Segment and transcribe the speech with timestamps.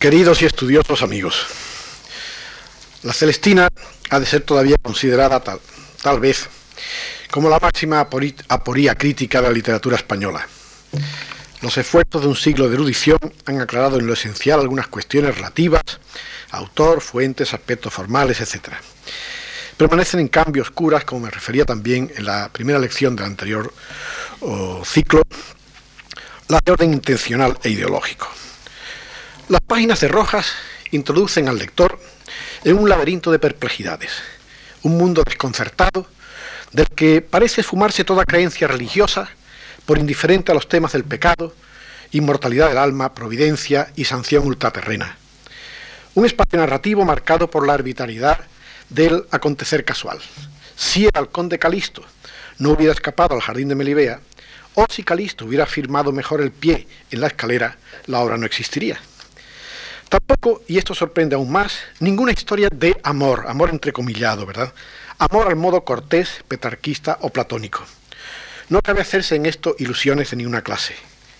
[0.00, 1.46] Queridos y estudiosos amigos,
[3.02, 3.68] la Celestina
[4.08, 5.60] ha de ser todavía considerada tal,
[6.00, 6.48] tal vez
[7.30, 10.48] como la máxima aporía crítica de la literatura española.
[11.60, 15.82] Los esfuerzos de un siglo de erudición han aclarado en lo esencial algunas cuestiones relativas
[16.50, 18.72] a autor, fuentes, aspectos formales, etc.
[19.76, 23.70] Permanecen en cambio oscuras, como me refería también en la primera lección del anterior
[24.82, 25.20] ciclo,
[26.48, 28.39] la de orden intencional e ideológico.
[29.50, 30.52] Las páginas de Rojas
[30.92, 31.98] introducen al lector
[32.62, 34.12] en un laberinto de perplejidades,
[34.84, 36.06] un mundo desconcertado
[36.70, 39.28] del que parece esfumarse toda creencia religiosa
[39.86, 41.52] por indiferente a los temas del pecado,
[42.12, 45.16] inmortalidad del alma, providencia y sanción ultraterrena.
[46.14, 48.38] Un espacio narrativo marcado por la arbitrariedad
[48.88, 50.20] del acontecer casual.
[50.76, 52.04] Si el halcón de Calisto
[52.58, 54.20] no hubiera escapado al jardín de Melibea,
[54.74, 59.00] o si Calisto hubiera firmado mejor el pie en la escalera, la obra no existiría.
[60.10, 64.74] Tampoco, y esto sorprende aún más, ninguna historia de amor, amor entrecomillado, ¿verdad?
[65.18, 67.84] Amor al modo cortés, petarquista o platónico.
[68.70, 70.96] No cabe hacerse en esto ilusiones de ninguna clase.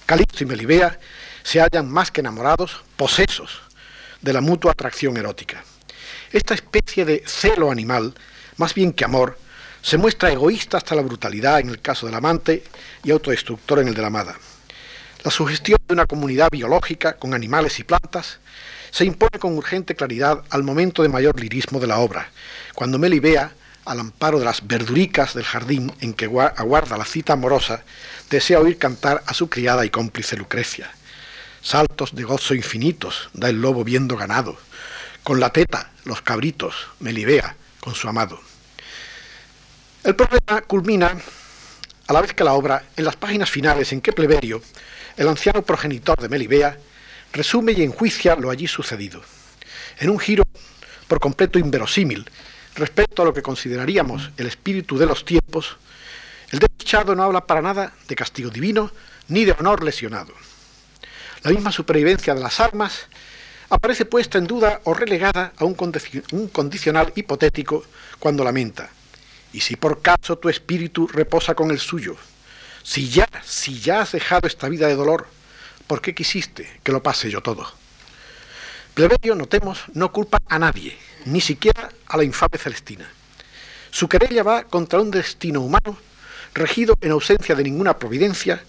[0.06, 1.00] Calixto y Melibea
[1.42, 3.61] se hallan más que enamorados, posesos
[4.20, 5.64] de la mutua atracción erótica.
[6.31, 8.14] Esta especie de celo animal,
[8.56, 9.37] más bien que amor,
[9.83, 12.62] se muestra egoísta hasta la brutalidad en el caso del amante
[13.03, 14.39] y autodestructor en el de la amada.
[15.25, 18.39] La sugestión de una comunidad biológica con animales y plantas
[18.91, 22.30] se impone con urgente claridad al momento de mayor lirismo de la obra,
[22.74, 23.52] cuando Melibea,
[23.84, 27.82] al amparo de las verduricas del jardín en que aguarda la cita amorosa,
[28.28, 30.91] desea oír cantar a su criada y cómplice Lucrecia.
[31.62, 34.56] Saltos de gozo infinitos da el lobo viendo ganado,
[35.22, 38.41] con la teta, los cabritos, Melibea, con su amado.
[40.02, 41.14] El problema culmina,
[42.06, 44.62] a la vez que la obra, en las páginas finales en que Pleberio,
[45.16, 46.78] el anciano progenitor de Melibea
[47.33, 49.23] resume y enjuicia lo allí sucedido,
[49.98, 50.45] en un giro
[51.09, 52.28] por completo inverosímil
[52.75, 55.77] respecto a lo que consideraríamos el espíritu de los tiempos,
[56.50, 58.91] el desdichado no habla para nada de castigo divino
[59.28, 60.32] ni de honor lesionado.
[61.43, 63.06] La misma supervivencia de las armas
[63.71, 67.84] aparece puesta en duda o relegada a un, condicional hipotético
[68.19, 68.91] cuando lamenta,
[69.53, 72.16] y si por caso tu espíritu reposa con el suyo,
[72.83, 75.28] si ya, si ya has dejado esta vida de dolor,
[75.91, 77.67] ¿por qué quisiste que lo pase yo todo?
[78.95, 83.11] Pleberio, notemos, no culpa a nadie, ni siquiera a la infame Celestina.
[83.91, 85.99] Su querella va contra un destino humano
[86.55, 88.62] regido en ausencia de ninguna providencia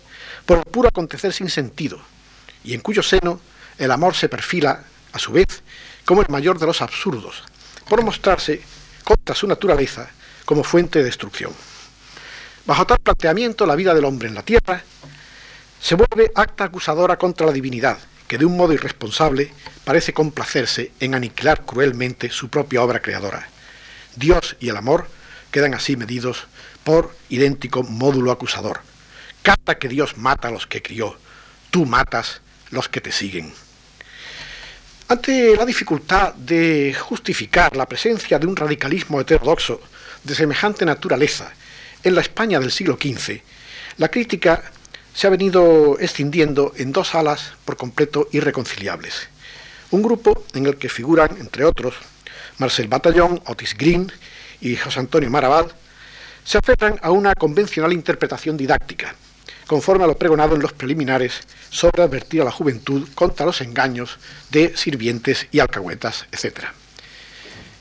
[0.48, 2.02] por puro acontecer sin sentido,
[2.64, 3.40] y en cuyo seno
[3.78, 4.84] el amor se perfila,
[5.14, 5.62] a su vez,
[6.06, 7.44] como el mayor de los absurdos,
[7.88, 8.64] por mostrarse
[9.04, 10.10] contra su naturaleza
[10.44, 11.54] como fuente de destrucción.
[12.66, 14.84] Bajo tal planteamiento, la vida del hombre en la tierra
[15.82, 17.98] se vuelve acta acusadora contra la divinidad,
[18.28, 19.52] que de un modo irresponsable
[19.84, 23.50] parece complacerse en aniquilar cruelmente su propia obra creadora.
[24.16, 25.08] Dios y el amor
[25.50, 26.46] quedan así medidos
[26.84, 28.82] por idéntico módulo acusador.
[29.42, 31.18] Cata que Dios mata a los que crió,
[31.72, 33.52] tú matas los que te siguen.
[35.08, 39.82] Ante la dificultad de justificar la presencia de un radicalismo heterodoxo
[40.24, 41.52] de semejante naturaleza
[42.04, 43.42] en la España del siglo XV,
[43.98, 44.72] la crítica
[45.14, 49.28] se ha venido escindiendo en dos alas por completo irreconciliables.
[49.92, 51.96] Un grupo en el que figuran, entre otros,
[52.58, 54.12] Marcel Batallón, Otis Green
[54.62, 55.72] y José Antonio Maraval,
[56.44, 59.14] se aferran a una convencional interpretación didáctica,
[59.68, 64.18] conforme a lo pregonado en los preliminares sobre advertir a la juventud contra los engaños
[64.50, 66.66] de sirvientes y alcahuetas, etc.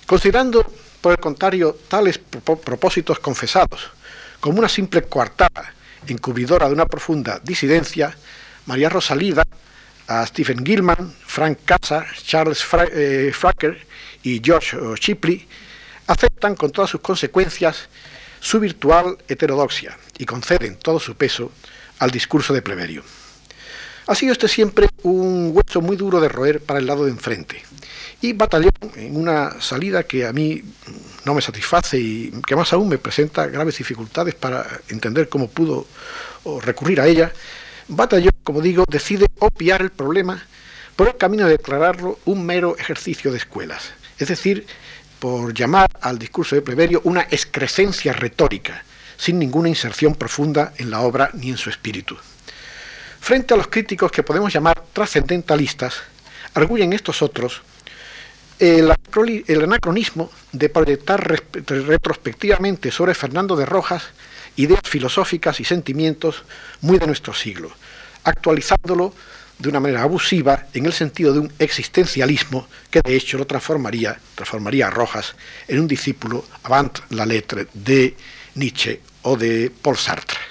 [0.07, 0.65] Considerando,
[1.01, 3.91] por el contrario, tales propósitos confesados
[4.41, 5.75] como una simple coartada
[6.07, 8.17] encubridora de una profunda disidencia,
[8.67, 9.43] María Rosalida,
[10.07, 13.87] a Stephen Gilman, Frank Casa, Charles eh, Fracker
[14.23, 15.47] y George Shipley
[16.07, 17.89] aceptan con todas sus consecuencias
[18.41, 21.53] su virtual heterodoxia y conceden todo su peso
[21.99, 23.05] al discurso de Pleberio.
[24.11, 27.63] Ha sido este siempre un hueso muy duro de roer para el lado de enfrente.
[28.21, 30.65] Y Batallón, en una salida que a mí
[31.25, 35.87] no me satisface y que más aún me presenta graves dificultades para entender cómo pudo
[36.61, 37.33] recurrir a ella,
[37.87, 40.45] Batallón, como digo, decide opiar el problema
[40.97, 44.67] por el camino de declararlo un mero ejercicio de escuelas, es decir,
[45.21, 48.83] por llamar al discurso de Pleberio una excrescencia retórica,
[49.17, 52.17] sin ninguna inserción profunda en la obra ni en su espíritu.
[53.21, 55.95] Frente a los críticos que podemos llamar trascendentalistas,
[56.55, 57.63] arguyen estos otros
[58.61, 64.03] el, anacronismo de proyectar retrospectivamente sobre Fernando de Rojas
[64.57, 66.45] ideas filosóficas y sentimientos
[66.83, 67.71] muy de nuestro siglo,
[68.25, 69.15] actualizándolo
[69.59, 74.19] de una manera abusiva en el sentido de un existencialismo que de hecho lo transformaría,
[74.35, 75.35] transformaría a Rojas
[75.69, 78.15] en un discípulo avant la lettre de
[78.55, 80.50] Nietzsche o de Paul Sartre.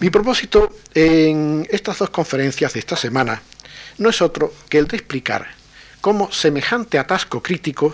[0.00, 3.42] Mi propósito en estas dos conferencias de esta semana
[3.98, 5.48] no es otro que el de explicar
[6.00, 7.92] cómo semejante atasco crítico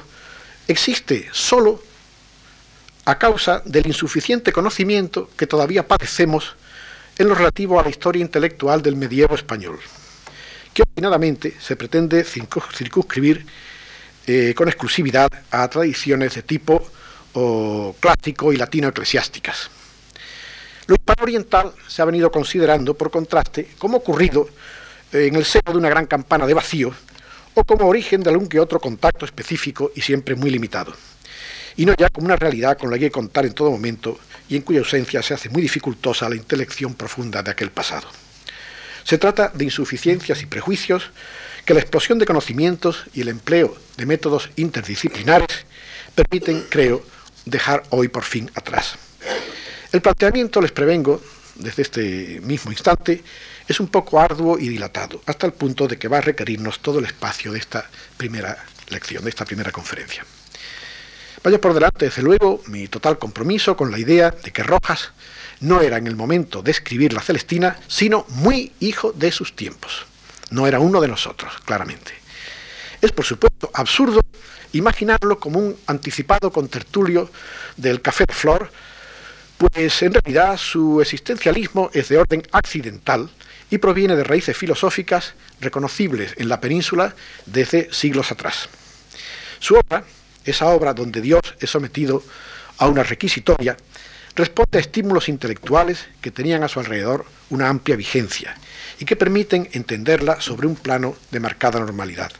[0.69, 1.83] existe solo
[3.07, 6.57] a causa del insuficiente conocimiento que todavía padecemos
[7.17, 9.79] en lo relativo a la historia intelectual del medievo español,
[10.75, 13.47] que obstinadamente se pretende circunscribir
[14.27, 16.87] eh, con exclusividad a tradiciones de tipo
[17.99, 19.71] clásico y latino eclesiásticas.
[20.87, 24.49] Lo hispano oriental se ha venido considerando, por contraste, como ocurrido
[25.13, 26.93] en el seno de una gran campana de vacío
[27.55, 30.95] o como origen de algún que otro contacto específico y siempre muy limitado
[31.77, 34.63] y no ya como una realidad con la que contar en todo momento y en
[34.63, 38.07] cuya ausencia se hace muy dificultosa la intelección profunda de aquel pasado.
[39.05, 41.11] Se trata de insuficiencias y prejuicios
[41.65, 45.67] que la explosión de conocimientos y el empleo de métodos interdisciplinares
[46.15, 47.05] permiten, creo,
[47.45, 48.97] dejar hoy por fin atrás.
[49.95, 51.23] El planteamiento, les prevengo,
[51.55, 53.23] desde este mismo instante,
[53.69, 56.99] es un poco arduo y dilatado, hasta el punto de que va a requerirnos todo
[56.99, 58.59] el espacio de esta primera
[58.89, 60.27] lección, de esta primera conferencia.
[61.45, 65.13] Vaya por delante, desde luego, mi total compromiso con la idea de que Rojas
[65.61, 70.07] no era en el momento de escribir la Celestina, sino muy hijo de sus tiempos.
[70.51, 72.11] No era uno de nosotros, claramente.
[73.01, 74.23] Es, por supuesto, absurdo
[74.73, 77.31] imaginarlo como un anticipado contertulio
[77.77, 78.73] del Café de Flor,
[79.73, 83.31] pues en realidad su existencialismo es de orden accidental
[83.71, 87.15] y proviene de raíces filosóficas reconocibles en la península
[87.47, 88.69] desde siglos atrás.
[89.61, 90.05] Su obra,
[90.45, 92.23] esa obra donde Dios es sometido
[92.79, 93.77] a una requisitoria,
[94.37, 98.57] responde a estímulos intelectuales que tenían a su alrededor una amplia vigencia
[98.99, 102.33] y que permiten entenderla sobre un plano de marcada normalidad.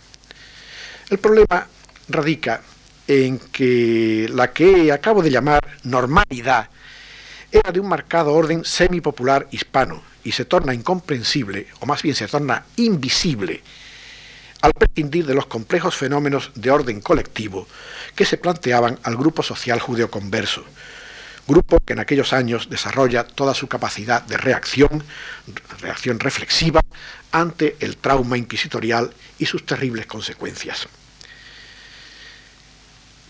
[1.09, 1.69] El problema
[2.09, 2.61] radica
[3.07, 6.69] en que la que acabo de llamar normalidad
[7.55, 12.27] era de un marcado orden semipopular hispano y se torna incomprensible, o más bien se
[12.27, 13.63] torna invisible,
[14.61, 17.69] al prescindir de los complejos fenómenos de orden colectivo
[18.17, 20.65] que se planteaban al grupo social judeoconverso,
[21.47, 25.05] grupo que en aquellos años desarrolla toda su capacidad de reacción,
[25.81, 26.81] reacción reflexiva,
[27.31, 30.89] ante el trauma inquisitorial y sus terribles consecuencias.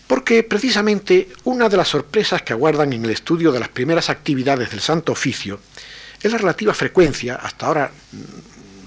[0.07, 4.69] Porque precisamente una de las sorpresas que aguardan en el estudio de las primeras actividades
[4.69, 5.59] del Santo Oficio
[6.21, 7.91] es la relativa frecuencia, hasta ahora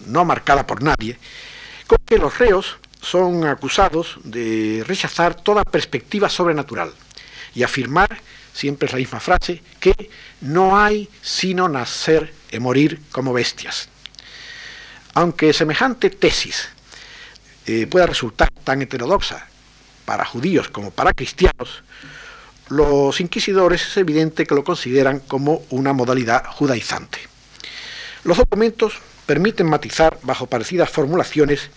[0.07, 1.19] no marcada por nadie,
[1.87, 6.93] con que los reos son acusados de rechazar toda perspectiva sobrenatural
[7.55, 8.21] y afirmar,
[8.53, 10.11] siempre es la misma frase, que
[10.41, 13.89] no hay sino nacer y morir como bestias.
[15.15, 16.69] Aunque semejante tesis
[17.67, 19.49] eh, pueda resultar tan heterodoxa
[20.09, 21.83] para judíos como para cristianos,
[22.71, 27.19] los inquisidores es evidente que lo consideran como una modalidad judaizante.
[28.25, 28.95] Los documentos
[29.27, 31.69] permiten matizar, bajo parecidas formulaciones,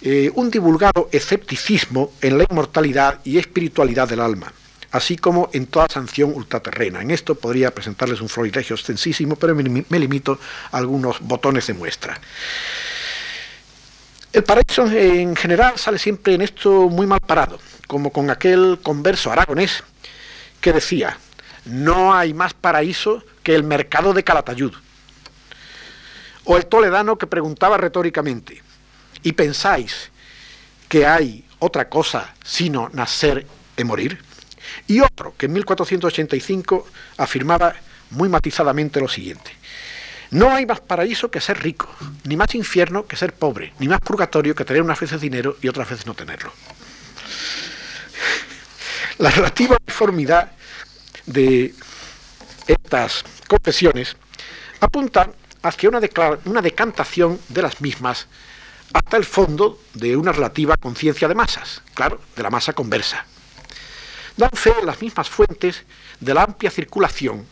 [0.00, 4.52] eh, un divulgado escepticismo en la inmortalidad y espiritualidad del alma,
[4.92, 7.02] así como en toda sanción ultraterrena.
[7.02, 10.38] En esto podría presentarles un florilegio extensísimo, pero me, me limito
[10.70, 12.20] a algunos botones de muestra.
[14.36, 19.32] El paraíso en general sale siempre en esto muy mal parado, como con aquel converso
[19.32, 19.82] aragonés
[20.60, 21.16] que decía,
[21.64, 24.74] no hay más paraíso que el mercado de Calatayud
[26.44, 28.62] o el toledano que preguntaba retóricamente,
[29.22, 30.10] ¿y pensáis
[30.86, 33.46] que hay otra cosa sino nacer
[33.78, 34.22] y morir?
[34.86, 37.74] Y otro que en 1485 afirmaba
[38.10, 39.56] muy matizadamente lo siguiente,
[40.30, 41.88] no hay más paraíso que ser rico,
[42.24, 45.68] ni más infierno que ser pobre, ni más purgatorio que tener unas veces dinero y
[45.68, 46.52] otras veces no tenerlo.
[49.18, 50.52] La relativa uniformidad
[51.26, 51.74] de
[52.66, 54.16] estas confesiones
[54.80, 55.30] apunta
[55.62, 56.00] hacia una,
[56.44, 58.26] una decantación de las mismas
[58.92, 63.24] hasta el fondo de una relativa conciencia de masas, claro, de la masa conversa.
[64.36, 65.84] Dan fe las mismas fuentes
[66.20, 67.46] de la amplia circulación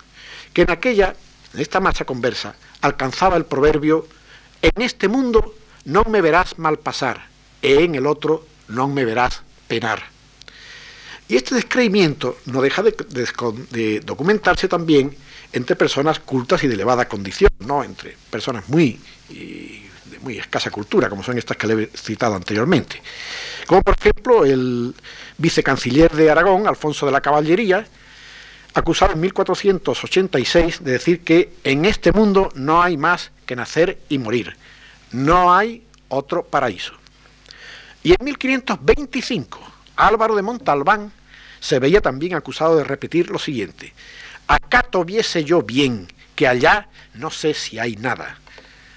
[0.52, 1.14] que en aquella,
[1.54, 2.54] en esta masa conversa,
[2.84, 4.06] alcanzaba el proverbio,
[4.60, 5.54] en este mundo
[5.86, 7.28] no me verás mal pasar,
[7.62, 10.02] e en el otro no me verás penar.
[11.26, 15.16] Y este descreimiento no deja de, documentarse también
[15.54, 19.00] entre personas cultas y de elevada condición, no entre personas muy
[19.30, 23.00] de muy escasa cultura, como son estas que le he citado anteriormente.
[23.66, 24.94] Como por ejemplo el
[25.38, 27.86] vicecanciller de Aragón, Alfonso de la Caballería,
[28.74, 34.18] acusado en 1486 de decir que en este mundo no hay más que nacer y
[34.18, 34.56] morir.
[35.12, 36.92] no hay otro paraíso.
[38.02, 39.60] Y en 1525,
[39.96, 41.12] Álvaro de Montalbán
[41.60, 43.94] se veía también acusado de repetir lo siguiente,
[44.48, 48.38] acá tuviese yo bien, que allá no sé si hay nada.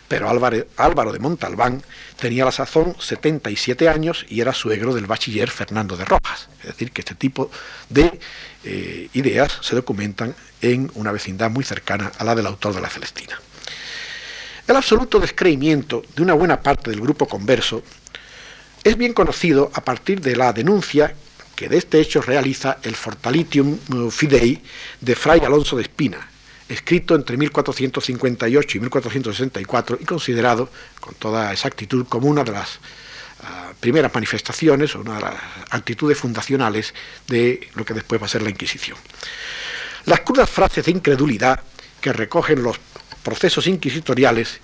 [0.08, 1.84] Pero Álvaro, de Montalbán
[2.20, 6.48] tenía la sazón 77 años y era suegro del bachiller Fernando de Rojas.
[6.62, 7.52] Es decir, que este tipo
[7.90, 8.20] de
[8.64, 12.90] eh, ideas se documentan en una vecindad muy cercana a la del autor de la
[12.90, 13.40] Celestina.
[14.68, 17.84] El absoluto descreimiento de una buena parte del grupo converso
[18.84, 21.16] es bien conocido a partir de la denuncia
[21.56, 23.78] que de este hecho realiza el Fortalitium
[24.12, 24.62] Fidei
[25.02, 26.30] de Fray Alonso de Espina,
[26.69, 30.69] escrito entre 1458 y 1464 y considerado
[31.00, 32.79] con toda exactitud como una de las
[33.43, 35.36] ah, primeras manifestaciones o una de las
[35.69, 36.93] actitudes fundacionales
[37.27, 38.97] de lo que después va a ser la Inquisición.
[40.05, 41.59] Las crudas frases de incredulidad
[42.01, 42.79] que recogen los
[43.24, 44.59] procesos inquisitoriales,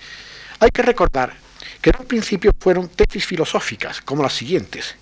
[0.59, 1.35] hay que recordar
[1.81, 4.95] que en un principio fueron tesis filosóficas, como las siguientes: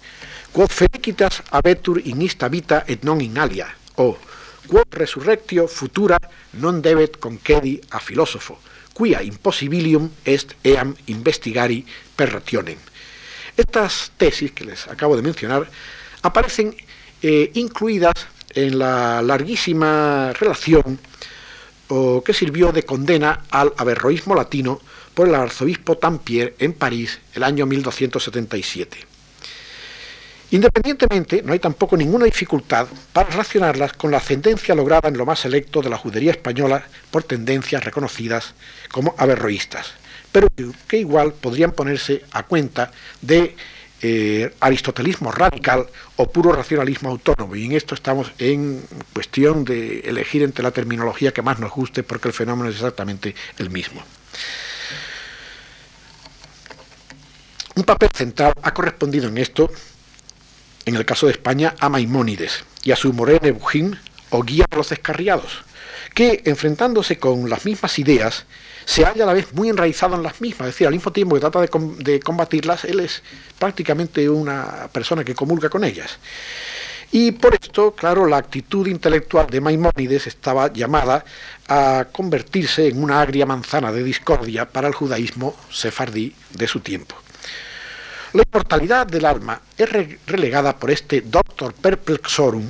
[0.51, 4.17] Quod felicitas abetur in ista vita et non in alia, o
[4.71, 6.15] quod resurrectio futura
[6.63, 8.55] non debet concedi a filósofo,
[8.95, 11.83] quia impossibilium est eam investigari
[12.15, 12.79] per rationem.
[13.59, 15.67] Estas tesis que les acabo de mencionar
[16.23, 16.71] aparecen
[17.19, 18.15] eh, incluidas
[18.55, 20.99] en la larguísima relación
[22.23, 24.79] que sirvió de condena al averroísmo latino
[25.13, 29.10] por el arzobispo Tampier en París el año 1277.
[30.51, 35.39] Independientemente, no hay tampoco ninguna dificultad para relacionarlas con la ascendencia lograda en lo más
[35.39, 38.53] selecto de la judería española por tendencias reconocidas
[38.91, 39.93] como averroístas,
[40.31, 40.47] pero
[40.87, 42.91] que igual podrían ponerse a cuenta
[43.21, 43.55] de
[44.01, 47.55] eh, aristotelismo radical o puro racionalismo autónomo.
[47.55, 52.03] Y en esto estamos en cuestión de elegir entre la terminología que más nos guste
[52.03, 54.03] porque el fenómeno es exactamente el mismo.
[57.75, 59.71] Un papel central ha correspondido en esto
[60.85, 64.77] en el caso de España, a Maimónides y a su Morene Bujín o guía de
[64.77, 65.63] los descarriados,
[66.13, 68.45] que, enfrentándose con las mismas ideas,
[68.85, 71.35] se halla a la vez muy enraizado en las mismas, es decir, al mismo tiempo
[71.35, 73.21] que trata de, combatirlas, él es
[73.59, 76.17] prácticamente una persona que comulga con ellas.
[77.13, 81.25] Y por esto, claro, la actitud intelectual de Maimónides estaba llamada
[81.67, 87.20] a convertirse en una agria manzana de discordia para el judaísmo sefardí de su tiempo.
[88.33, 89.89] La inmortalidad del alma es
[90.25, 92.65] relegada por este doctor perplexorum,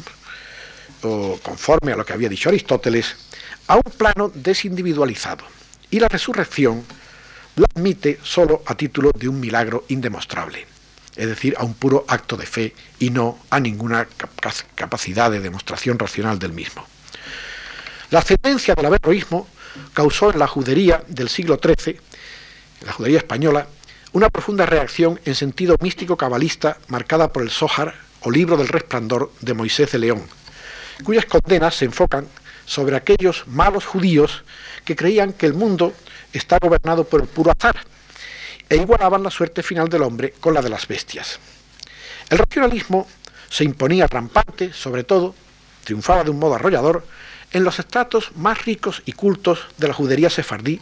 [1.03, 3.15] o conforme a lo que había dicho Aristóteles,
[3.67, 5.43] a un plano desindividualizado.
[5.91, 6.83] Y la resurrección
[7.55, 10.65] lo admite solo a título de un milagro indemostrable,
[11.15, 14.07] es decir, a un puro acto de fe y no a ninguna
[14.73, 16.85] capacidad de demostración racional del mismo.
[18.09, 19.47] La ascendencia del averroísmo
[19.93, 21.99] causó en la judería del siglo XIII,
[22.81, 23.67] en la judería española,
[24.13, 29.31] una profunda reacción en sentido místico cabalista marcada por el Zohar o libro del resplandor
[29.39, 30.23] de Moisés de León,
[31.03, 32.27] cuyas condenas se enfocan
[32.65, 34.43] sobre aquellos malos judíos
[34.83, 35.93] que creían que el mundo
[36.33, 37.77] está gobernado por el puro azar
[38.69, 41.39] e igualaban la suerte final del hombre con la de las bestias.
[42.29, 43.07] El racionalismo
[43.49, 45.35] se imponía rampante, sobre todo,
[45.83, 47.05] triunfaba de un modo arrollador,
[47.51, 50.79] en los estratos más ricos y cultos de la judería sefardí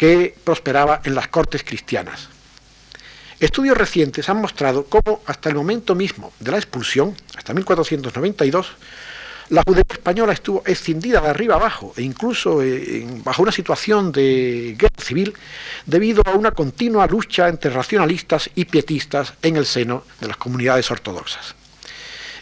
[0.00, 2.30] que prosperaba en las cortes cristianas.
[3.38, 8.66] Estudios recientes han mostrado cómo hasta el momento mismo de la expulsión, hasta 1492,
[9.50, 14.74] la judería española estuvo escindida de arriba abajo e incluso eh, bajo una situación de
[14.78, 15.34] guerra civil
[15.84, 20.90] debido a una continua lucha entre racionalistas y pietistas en el seno de las comunidades
[20.90, 21.54] ortodoxas.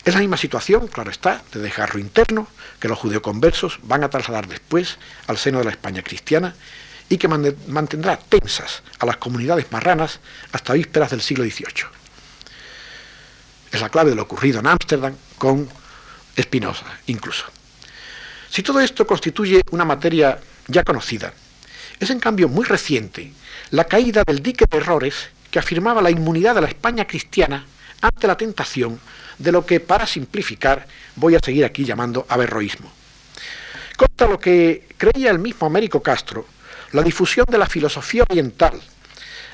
[0.04, 2.46] Es la misma situación, claro está, de desgarro interno
[2.78, 4.96] que los judeoconversos van a trasladar después
[5.26, 6.54] al seno de la España cristiana
[7.08, 10.20] y que mantendrá tensas a las comunidades marranas
[10.52, 11.86] hasta vísperas del siglo XVIII.
[13.72, 15.68] Es la clave de lo ocurrido en Ámsterdam con
[16.38, 17.44] Spinoza, incluso.
[18.50, 21.32] Si todo esto constituye una materia ya conocida,
[22.00, 23.32] es en cambio muy reciente
[23.70, 27.66] la caída del dique de errores que afirmaba la inmunidad de la España cristiana
[28.00, 29.00] ante la tentación
[29.38, 30.86] de lo que, para simplificar,
[31.16, 32.90] voy a seguir aquí llamando averroísmo.
[33.96, 36.46] Contra lo que creía el mismo Américo Castro,
[36.92, 38.80] la difusión de la filosofía oriental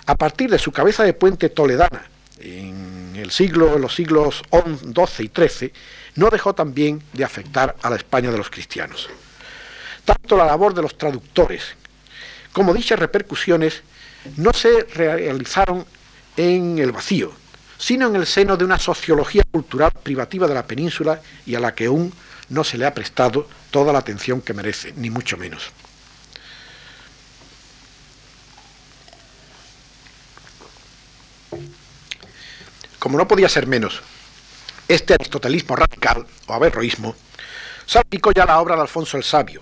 [0.07, 2.05] a partir de su cabeza de puente toledana
[2.41, 5.73] en el siglo, los siglos XII y XIII,
[6.17, 9.09] no dejó también de afectar a la España de los cristianos.
[10.05, 11.75] Tanto la labor de los traductores
[12.53, 13.83] como dichas repercusiones
[14.37, 15.85] no se realizaron
[16.37, 17.33] en el vacío,
[17.79, 21.75] sino en el seno de una sociología cultural privativa de la península y a la
[21.75, 22.13] que aún
[22.51, 25.73] no se le ha prestado toda la atención que merece, ni mucho menos.
[33.05, 34.01] Como no podía ser menos,
[34.89, 37.15] este aristotelismo radical o averroísmo
[37.85, 39.61] salpicó ya la obra de Alfonso el Sabio,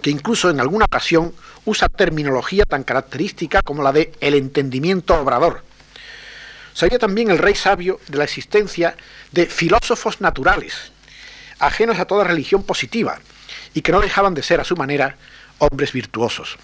[0.00, 1.34] que incluso en alguna ocasión
[1.66, 5.62] usa terminología tan característica como la de el entendimiento obrador.
[6.72, 8.96] Sabía también el rey sabio de la existencia
[9.30, 10.90] de filósofos naturales,
[11.58, 13.18] ajenos a toda religión positiva,
[13.74, 15.18] y que no dejaban de ser a su manera
[15.58, 16.56] hombres virtuosos.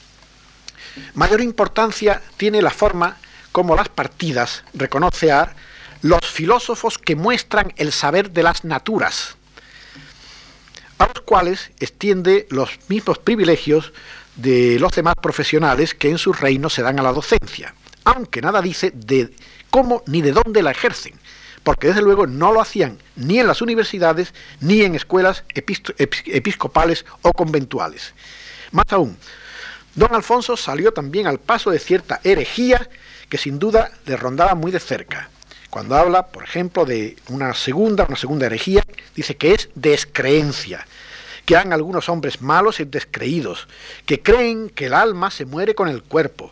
[1.12, 3.18] Mayor importancia tiene la forma
[3.52, 5.54] como las partidas reconoce a
[6.02, 9.36] los filósofos que muestran el saber de las naturas,
[10.98, 13.92] a los cuales extiende los mismos privilegios
[14.36, 18.62] de los demás profesionales que en sus reinos se dan a la docencia, aunque nada
[18.62, 19.34] dice de
[19.70, 21.14] cómo ni de dónde la ejercen,
[21.62, 27.32] porque desde luego no lo hacían ni en las universidades ni en escuelas episcopales o
[27.32, 28.14] conventuales.
[28.72, 29.18] Más aún,
[29.94, 32.88] don Alfonso salió también al paso de cierta herejía
[33.28, 35.28] que sin duda le rondaba muy de cerca.
[35.70, 38.84] Cuando habla, por ejemplo, de una segunda, una segunda herejía,
[39.14, 40.84] dice que es descreencia,
[41.46, 43.68] que han algunos hombres malos y descreídos,
[44.04, 46.50] que creen que el alma se muere con el cuerpo,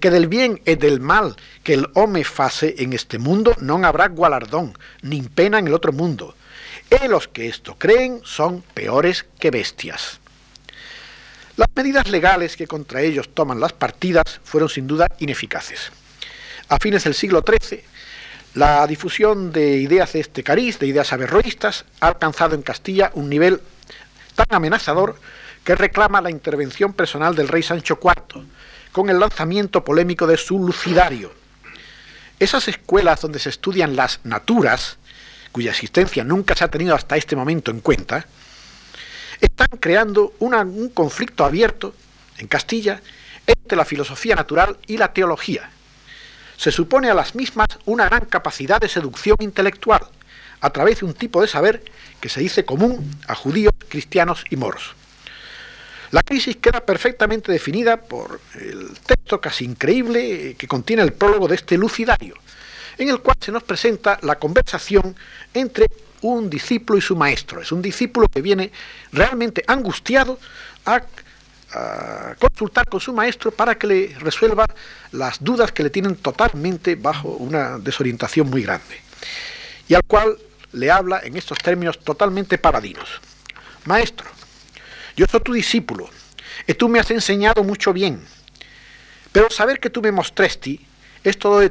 [0.00, 4.08] que del bien y del mal que el hombre face en este mundo no habrá
[4.08, 6.34] gualardón, ni pena en el otro mundo.
[6.90, 10.20] Y los que esto creen son peores que bestias.
[11.56, 15.92] Las medidas legales que contra ellos toman las partidas fueron sin duda ineficaces.
[16.68, 17.84] A fines del siglo XIII,
[18.54, 23.28] la difusión de ideas de este cariz, de ideas averroístas, ha alcanzado en Castilla un
[23.28, 23.60] nivel
[24.36, 25.16] tan amenazador
[25.64, 28.44] que reclama la intervención personal del rey Sancho IV,
[28.92, 31.32] con el lanzamiento polémico de su lucidario.
[32.38, 34.98] Esas escuelas donde se estudian las naturas,
[35.50, 38.26] cuya existencia nunca se ha tenido hasta este momento en cuenta,
[39.40, 41.94] están creando un conflicto abierto
[42.38, 43.00] en Castilla
[43.46, 45.70] entre la filosofía natural y la teología.
[46.56, 50.02] Se supone a las mismas una gran capacidad de seducción intelectual,
[50.60, 51.84] a través de un tipo de saber
[52.20, 54.94] que se dice común a judíos, cristianos y moros.
[56.10, 61.56] La crisis queda perfectamente definida por el texto casi increíble que contiene el prólogo de
[61.56, 62.36] este lucidario,
[62.98, 65.16] en el cual se nos presenta la conversación
[65.52, 65.86] entre
[66.22, 67.60] un discípulo y su maestro.
[67.60, 68.70] Es un discípulo que viene
[69.12, 70.38] realmente angustiado
[70.86, 71.02] a,
[72.38, 74.66] consultar con su maestro para que le resuelva
[75.12, 79.00] las dudas que le tienen totalmente bajo una desorientación muy grande.
[79.88, 80.38] Y al cual
[80.72, 83.20] le habla en estos términos totalmente paradinos.
[83.84, 84.26] Maestro,
[85.16, 86.08] yo soy tu discípulo,
[86.66, 88.24] y tú me has enseñado mucho bien,
[89.32, 90.80] pero saber que tú me mostraste
[91.22, 91.70] es todo de.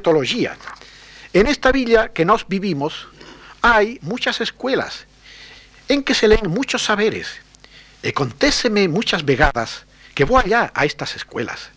[1.32, 3.08] En esta villa que nos vivimos
[3.62, 5.06] hay muchas escuelas
[5.88, 7.28] en que se leen muchos saberes.
[8.02, 11.70] Y contéceme muchas vegadas que voy allá a estas escuelas.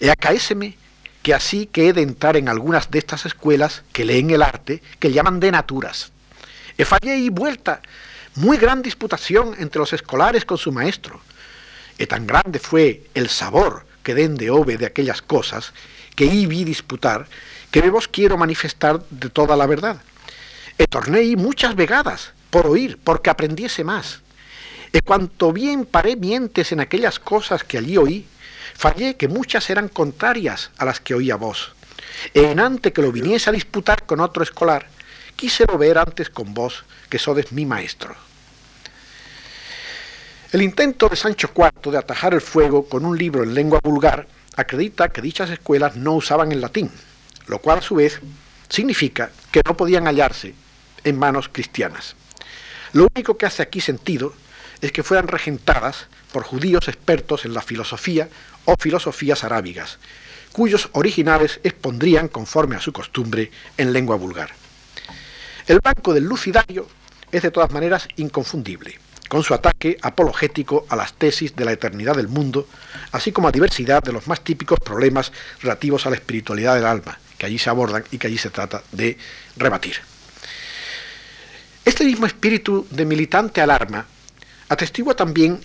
[0.00, 0.76] Y acaéceme
[1.22, 4.82] que así que he de entrar en algunas de estas escuelas que leen el arte,
[4.98, 6.12] que llaman de naturas.
[6.76, 7.80] E fallé y vuelta,
[8.34, 11.20] muy gran disputación entre los escolares con su maestro.
[11.98, 15.72] Y tan grande fue el sabor que den de ove de aquellas cosas
[16.16, 17.26] que vi disputar,
[17.70, 20.02] que me vos quiero manifestar de toda la verdad.
[20.78, 24.23] E torné muchas vegadas, por oír, porque aprendiese más.
[24.94, 28.24] E cuanto bien paré mientes en aquellas cosas que allí oí,
[28.78, 31.74] fallé que muchas eran contrarias a las que oía vos.
[32.32, 34.86] En ante que lo viniese a disputar con otro escolar,
[35.34, 38.14] quíselo ver antes con vos, que sodes mi maestro.
[40.52, 44.28] El intento de Sancho IV de atajar el fuego con un libro en lengua vulgar
[44.54, 46.88] acredita que dichas escuelas no usaban el latín,
[47.48, 48.20] lo cual a su vez
[48.68, 50.54] significa que no podían hallarse
[51.02, 52.14] en manos cristianas.
[52.92, 54.34] Lo único que hace aquí sentido
[54.84, 58.28] es que fueran regentadas por judíos expertos en la filosofía
[58.66, 59.98] o filosofías arábigas,
[60.52, 64.50] cuyos originales expondrían, conforme a su costumbre, en lengua vulgar.
[65.66, 66.86] El banco del lucidario
[67.32, 68.98] es de todas maneras inconfundible,
[69.30, 72.68] con su ataque apologético a las tesis de la eternidad del mundo,
[73.12, 77.18] así como a diversidad de los más típicos problemas relativos a la espiritualidad del alma,
[77.38, 79.16] que allí se abordan y que allí se trata de
[79.56, 79.96] rebatir.
[81.86, 84.08] Este mismo espíritu de militante alarma
[84.68, 85.60] atestigua también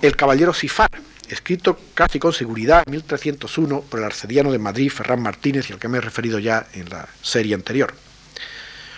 [0.00, 0.90] el caballero Sifar,
[1.28, 5.78] escrito casi con seguridad en 1301 por el arcediano de Madrid, Ferran Martínez, y al
[5.78, 7.94] que me he referido ya en la serie anterior.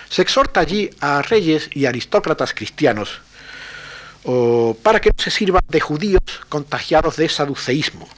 [0.08, 3.20] Se exhorta allí a reyes y aristócratas cristianos
[4.82, 8.08] para que no se sirvan de judíos contagiados de saduceísmo,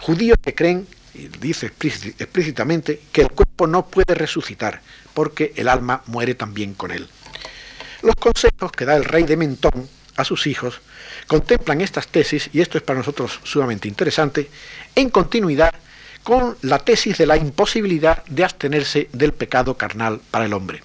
[0.00, 4.82] judíos que creen, y dice explícitamente, que el cuerpo no puede resucitar,
[5.14, 7.08] porque el alma muere también con él.
[8.02, 10.80] Los consejos que da el rey de Mentón a sus hijos
[11.26, 14.50] contemplan estas tesis, y esto es para nosotros sumamente interesante,
[14.94, 15.74] en continuidad
[16.22, 20.82] con la tesis de la imposibilidad de abstenerse del pecado carnal para el hombre.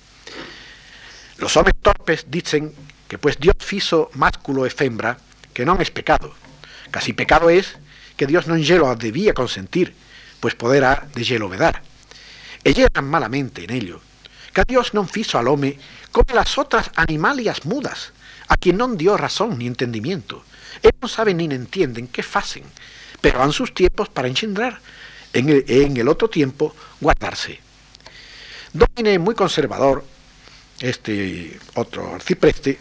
[1.38, 2.74] Los hombres torpes dicen
[3.08, 5.18] que pues Dios fiso másculo e fembra,
[5.54, 6.34] que no es pecado.
[6.92, 7.78] Casi pecado es
[8.16, 9.96] que Dios no en hielo debía consentir,
[10.40, 11.82] pues poder ha de hielo vedar.
[12.94, 14.02] Tan malamente en ello,
[14.54, 15.80] que a Dios no fiso al hombre
[16.12, 18.14] como las otras animalias mudas,
[18.52, 20.44] a quien no dio razón ni entendimiento.
[20.84, 22.66] Ellos no saben ni entienden qué hacen,
[23.22, 24.82] pero han sus tiempos para engendrar,
[25.32, 27.62] en el, en el otro tiempo guardarse.
[28.74, 30.04] Domine muy conservador,
[30.82, 32.78] este otro arcipreste,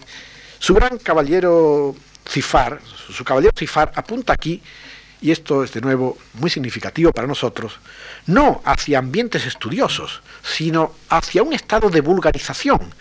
[0.59, 1.94] su gran caballero
[2.28, 4.61] Cifar, su caballero Cifar apunta aquí,
[5.20, 7.78] y esto es de nuevo muy significativo para nosotros,
[8.26, 12.92] no hacia ambientes estudiosos, sino hacia un estado de vulgarización,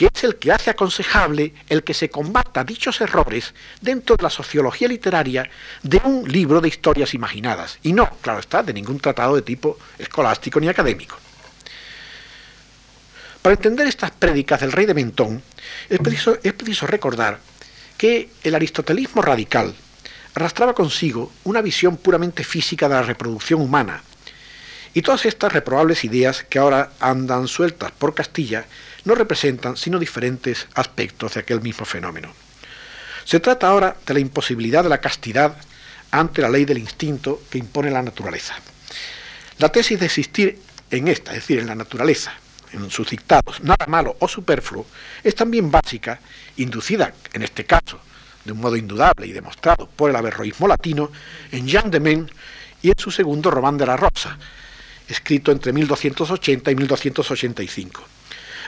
[0.00, 4.30] que es el que hace aconsejable el que se combata dichos errores dentro de la
[4.30, 5.50] sociología literaria
[5.82, 9.78] de un libro de historias imaginadas, y no, claro está, de ningún tratado de tipo
[9.98, 11.18] escolástico ni académico.
[13.42, 15.42] Para entender estas prédicas del rey de Mentón,
[15.90, 17.38] es preciso, es preciso recordar
[17.98, 19.74] que el aristotelismo radical
[20.34, 24.02] arrastraba consigo una visión puramente física de la reproducción humana,
[24.94, 28.64] y todas estas reprobables ideas que ahora andan sueltas por Castilla
[29.04, 32.32] no representan sino diferentes aspectos de aquel mismo fenómeno.
[33.24, 35.56] Se trata ahora de la imposibilidad de la castidad
[36.10, 38.56] ante la ley del instinto que impone la naturaleza.
[39.58, 40.58] La tesis de existir
[40.90, 42.32] en esta, es decir, en la naturaleza,
[42.72, 44.86] en sus dictados, nada malo o superfluo,
[45.22, 46.18] es también básica,
[46.56, 48.00] inducida, en este caso,
[48.44, 51.10] de un modo indudable y demostrado por el averroísmo latino,
[51.52, 52.30] en Jean de Men
[52.82, 54.38] y en su segundo Román de la Rosa,
[55.06, 58.19] escrito entre 1280 y 1285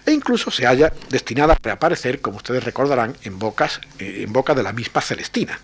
[0.04, 4.54] e incluso se halla destinada a reaparecer, como ustedes recordarán, en, bocas, eh, en boca
[4.54, 5.58] de la misma Celestina.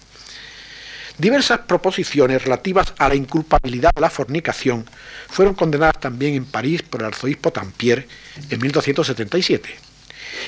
[1.18, 4.86] Diversas proposiciones relativas a la inculpabilidad de la fornicación
[5.28, 8.06] fueron condenadas también en París por el arzobispo Tampier
[8.48, 9.68] en 1277.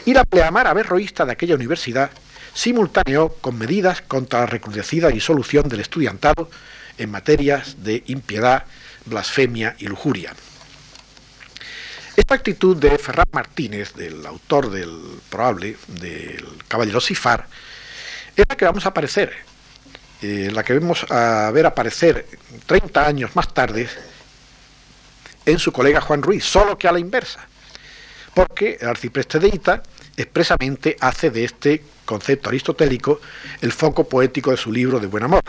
[0.06, 2.12] Y la pleamar averroísta de aquella universidad
[2.54, 6.48] simultaneó con medidas contra la recrudecida disolución del estudiantado
[6.98, 8.64] en materias de impiedad,
[9.06, 10.34] blasfemia y lujuria.
[12.16, 17.46] Esta actitud de Ferran Martínez, del autor del probable, del Caballero Sifar,
[18.36, 19.32] es la que vamos a aparecer,
[20.22, 22.26] eh, la que vemos a ver aparecer
[22.66, 23.88] 30 años más tarde
[25.46, 27.46] en su colega Juan Ruiz, solo que a la inversa,
[28.34, 29.82] porque el arcipreste de Ita
[30.16, 33.20] expresamente hace de este concepto aristotélico
[33.60, 35.42] el foco poético de su libro de Buen Amor.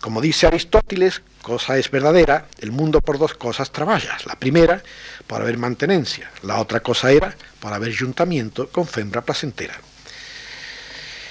[0.00, 4.18] Como dice Aristóteles, cosa es verdadera, el mundo por dos cosas trabaja.
[4.26, 4.82] La primera,
[5.28, 6.28] por haber mantenencia.
[6.42, 9.78] La otra cosa era, por haber juntamiento con fembra placentera.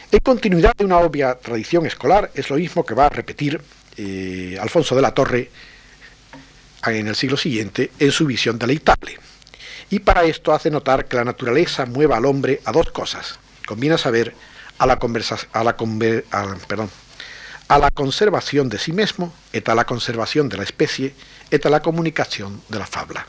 [0.10, 3.60] En continuidad de una obvia tradición escolar, es lo mismo que va a repetir
[3.98, 5.52] eh, Alfonso de la Torre
[6.86, 9.20] en el siglo siguiente en su visión deleitable.
[9.90, 13.38] Y para esto hace notar que la naturaleza mueva al hombre a dos cosas.
[13.68, 14.34] Conviene saber
[14.78, 16.90] a la, conversa, a la, a, perdón,
[17.68, 21.14] a la conservación de sí mismo, et a la conservación de la especie,
[21.52, 23.26] et a la comunicación de la fabla.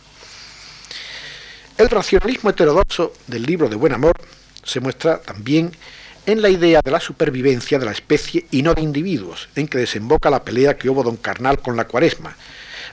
[1.78, 4.14] El racionalismo heterodoxo del libro de Buen Amor
[4.62, 5.72] se muestra también
[6.26, 9.78] en la idea de la supervivencia de la especie y no de individuos, en que
[9.78, 12.36] desemboca la pelea que hubo don Carnal con la cuaresma,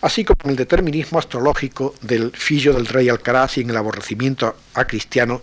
[0.03, 4.53] así como en el determinismo astrológico del fillo del rey Alcaraz y en el aborrecimiento
[4.73, 5.41] a cristiano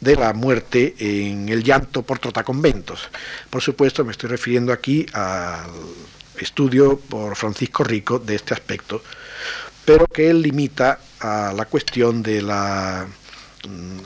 [0.00, 3.08] de la muerte en el llanto por trotaconventos.
[3.48, 5.70] Por supuesto, me estoy refiriendo aquí al
[6.38, 9.02] estudio por Francisco Rico de este aspecto,
[9.86, 13.06] pero que él limita a la cuestión de la,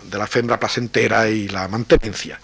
[0.08, 2.38] de la fembra placentera y la mantenencia.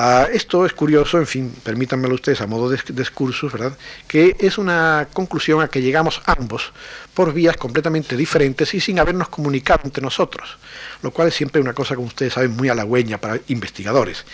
[0.00, 3.76] Ah, esto es curioso, en fin, permítanmelo ustedes a modo de discurso, ¿verdad?
[4.06, 6.72] Que es una conclusión a que llegamos ambos
[7.14, 10.56] por vías completamente diferentes y sin habernos comunicado entre nosotros,
[11.02, 14.24] lo cual es siempre una cosa, como ustedes saben, muy halagüeña para investigadores.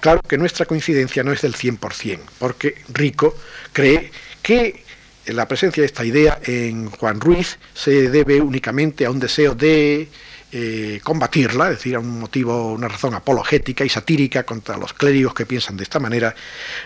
[0.00, 3.36] Claro que nuestra coincidencia no es del 100%, porque Rico
[3.72, 4.84] cree que
[5.26, 10.08] la presencia de esta idea en Juan Ruiz se debe únicamente a un deseo de
[10.50, 15.34] eh, combatirla, es decir, a un motivo, una razón apologética y satírica contra los clérigos
[15.34, 16.34] que piensan de esta manera.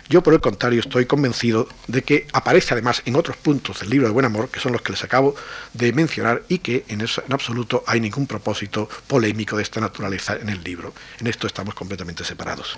[0.08, 4.08] Yo, por el contrario, estoy convencido de que aparece además en otros puntos del libro
[4.08, 5.34] de Buen Amor, que son los que les acabo
[5.72, 10.48] de mencionar, y que en, en absoluto hay ningún propósito polémico de esta naturaleza en
[10.48, 10.92] el libro.
[11.20, 12.76] En esto estamos completamente separados.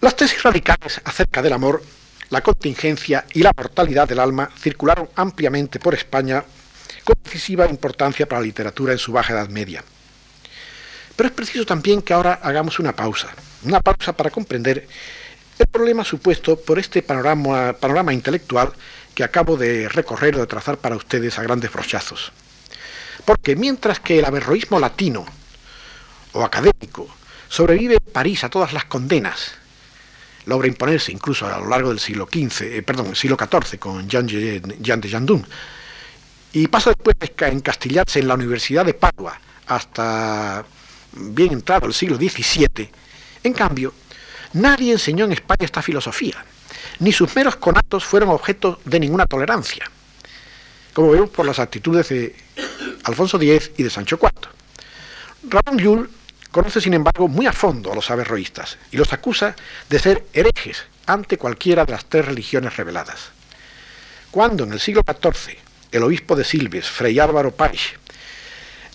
[0.00, 1.82] Las tesis radicales acerca del amor
[2.30, 6.44] la contingencia y la mortalidad del alma circularon ampliamente por España
[7.08, 9.82] con decisiva importancia para la literatura en su baja edad media.
[11.16, 13.28] Pero es preciso también que ahora hagamos una pausa,
[13.62, 14.86] una pausa para comprender
[15.58, 18.74] el problema supuesto por este panorama, intelectual
[19.14, 22.30] que acabo de recorrer o de trazar para ustedes a grandes brochazos.
[23.24, 25.24] Porque mientras que el averroísmo latino
[26.32, 27.08] o académico
[27.48, 29.52] sobrevive en París a todas las condenas,
[30.44, 34.26] logra imponerse incluso a lo largo del siglo XV, eh, perdón, siglo XIV con Jean
[34.26, 35.46] de Jandun,
[36.52, 40.64] y pasa después a encastillarse en la Universidad de Padua hasta
[41.12, 42.90] bien entrado el siglo XVII.
[43.44, 43.92] En cambio,
[44.54, 46.44] nadie enseñó en España esta filosofía,
[47.00, 49.90] ni sus meros conatos fueron objeto de ninguna tolerancia,
[50.94, 52.34] como vemos por las actitudes de
[53.04, 54.48] Alfonso X y de Sancho IV.
[55.48, 56.10] Ramón Llull
[56.50, 59.54] conoce, sin embargo, muy a fondo a los averroístas y los acusa
[59.88, 63.30] de ser herejes ante cualquiera de las tres religiones reveladas.
[64.30, 67.94] Cuando en el siglo XIV el obispo de Silves, Fray Álvaro Paix,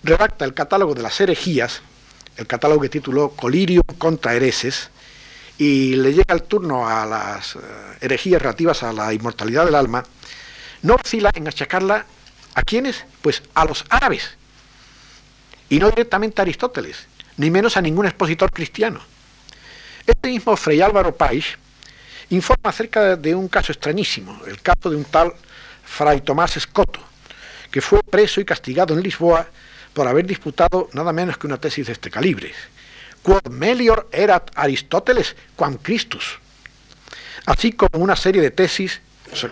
[0.04, 1.82] redacta el catálogo de las herejías,
[2.38, 4.90] el catálogo que tituló Colirium contra hereses,
[5.58, 7.60] y le llega el turno a las eh,
[8.02, 10.04] herejías relativas a la inmortalidad del alma,
[10.82, 12.06] no vacila en achacarla
[12.56, 13.06] a quiénes?
[13.22, 14.32] Pues a los árabes,
[15.70, 19.00] y no directamente a Aristóteles, ni menos a ningún expositor cristiano.
[20.06, 21.58] Este mismo Fray Álvaro Paix
[22.30, 25.34] informa acerca de un caso extrañísimo, el caso de un tal
[25.84, 27.00] Fray Tomás Escoto,
[27.72, 29.48] que fue preso y castigado en Lisboa
[29.94, 32.54] por haber disputado nada menos que una tesis de este calibre.
[33.22, 36.40] Quod melior erat Aristóteles quam Christus.
[37.46, 39.02] Así como una serie de tesis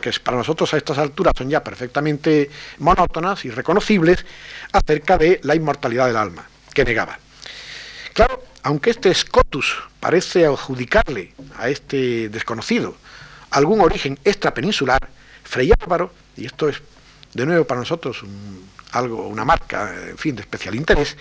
[0.02, 4.24] que para nosotros a estas alturas son ya perfectamente monótonas y reconocibles
[4.72, 7.18] acerca de la inmortalidad del alma, que negaba.
[8.14, 12.96] Claro, aunque este Scotus parece adjudicarle a este desconocido
[13.50, 15.10] algún origen extrapeninsular,
[15.44, 16.82] Frei Álvaro, y esto es
[17.34, 18.24] de nuevo para nosotros
[18.92, 21.16] algo, una marca, en fin, de especial interés,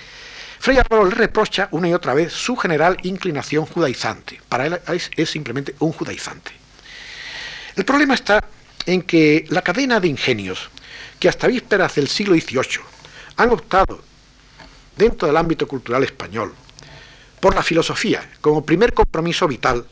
[0.58, 4.40] Frei Álvaro le reprocha una y otra vez su general inclinación judaizante.
[4.48, 4.80] Para él
[5.16, 6.52] es simplemente un judaizante.
[7.76, 8.44] El problema está
[8.84, 10.68] en que la cadena de ingenios
[11.18, 12.80] que hasta vísperas del siglo XVIII
[13.36, 14.02] han optado
[14.96, 16.54] dentro del ámbito cultural español
[17.40, 19.86] por la filosofía como primer compromiso vital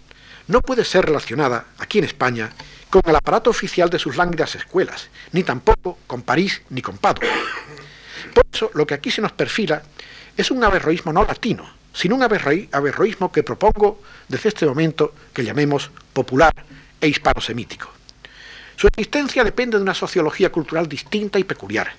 [0.48, 2.50] no puede ser relacionada aquí en España
[2.90, 7.28] con el aparato oficial de sus lánguidas escuelas, ni tampoco con París ni con Padua.
[8.34, 9.82] Por eso lo que aquí se nos perfila
[10.36, 15.90] es un averroísmo no latino, sino un averroísmo que propongo desde este momento que llamemos
[16.12, 16.54] popular
[17.00, 17.90] e hispanosemítico.
[18.76, 21.90] Su existencia depende de una sociología cultural distinta y peculiar.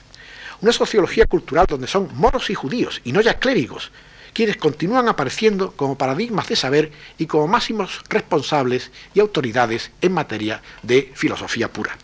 [0.62, 3.92] Una sociología cultural donde son moros y judíos, y no ya clérigos,
[4.40, 10.62] quienes continúan apareciendo como paradigmas de saber y como máximos responsables y autoridades en materia
[10.82, 11.98] de filosofía pura.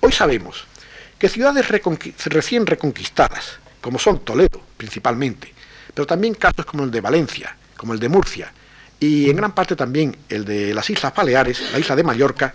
[0.00, 0.64] Hoy sabemos
[1.18, 1.68] que ciudades
[2.24, 5.52] recién reconquistadas, como son Toledo principalmente,
[5.92, 8.50] pero también casos como el de Valencia, como el de Murcia,
[8.98, 12.54] y en gran parte también el de las Islas Baleares, la isla de Mallorca,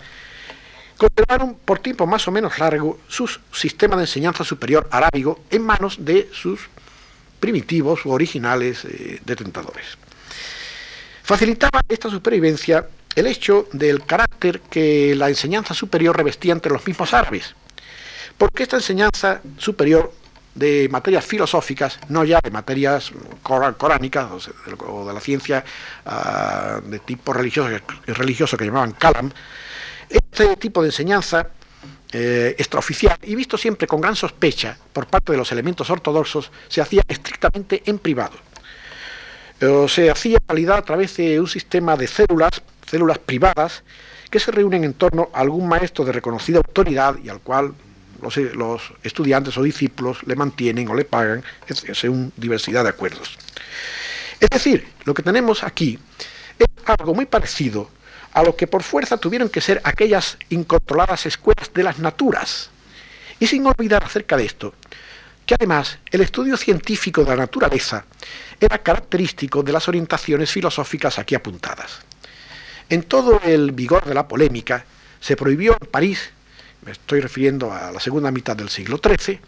[0.96, 6.04] conservaron por tiempo más o menos largo su sistema de enseñanza superior arábigo en manos
[6.04, 6.68] de sus
[7.42, 9.98] primitivos u originales eh, detentadores.
[11.24, 17.12] Facilitaba esta supervivencia el hecho del carácter que la enseñanza superior revestía entre los mismos
[17.12, 17.54] árabes,
[18.38, 20.12] porque esta enseñanza superior
[20.54, 23.10] de materias filosóficas, no ya de materias
[23.42, 24.48] coránicas
[24.86, 25.64] o de la ciencia
[26.06, 27.70] ah, de tipo religioso,
[28.06, 29.32] religioso que llamaban kalam,
[30.08, 31.48] este tipo de enseñanza
[32.12, 36.82] eh, extraoficial y visto siempre con gran sospecha por parte de los elementos ortodoxos, se
[36.82, 38.34] hacía estrictamente en privado.
[39.62, 43.82] O se hacía realidad a través de un sistema de células, células privadas,
[44.30, 47.72] que se reúnen en torno a algún maestro de reconocida autoridad y al cual
[48.20, 51.42] los, los estudiantes o discípulos le mantienen o le pagan
[51.94, 53.38] según diversidad de acuerdos.
[54.40, 55.98] Es decir, lo que tenemos aquí
[56.58, 57.88] es algo muy parecido
[58.32, 62.70] a lo que por fuerza tuvieron que ser aquellas incontroladas escuelas de las naturas.
[63.38, 64.74] Y sin olvidar acerca de esto,
[65.44, 68.04] que además el estudio científico de la naturaleza
[68.60, 72.00] era característico de las orientaciones filosóficas aquí apuntadas.
[72.88, 74.84] En todo el vigor de la polémica,
[75.20, 76.30] se prohibió en París,
[76.84, 79.40] me estoy refiriendo a la segunda mitad del siglo XIII,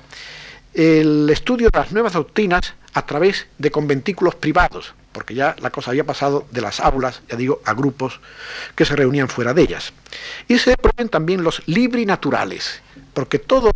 [0.75, 5.93] el estudio de las nuevas doctrinas a través de conventículos privados, porque ya la cosa
[5.93, 8.21] había pasado de las aulas, ya digo, a grupos
[8.75, 9.93] que se reunían fuera de ellas.
[10.49, 12.83] Y se prohíben también los libri naturales,
[13.15, 13.71] porque todo,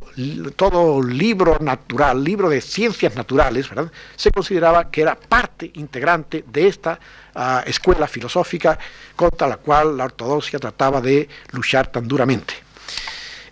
[0.56, 3.90] todo libro natural, libro de ciencias naturales, ¿verdad?
[4.16, 6.98] se consideraba que era parte integrante de esta
[7.36, 8.76] ah, escuela filosófica
[9.14, 12.54] contra la cual la ortodoxia trataba de luchar tan duramente.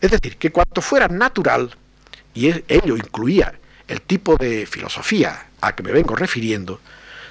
[0.00, 1.70] Es decir, que cuanto fuera natural,
[2.34, 3.54] y ello incluía
[3.86, 6.80] el tipo de filosofía a que me vengo refiriendo,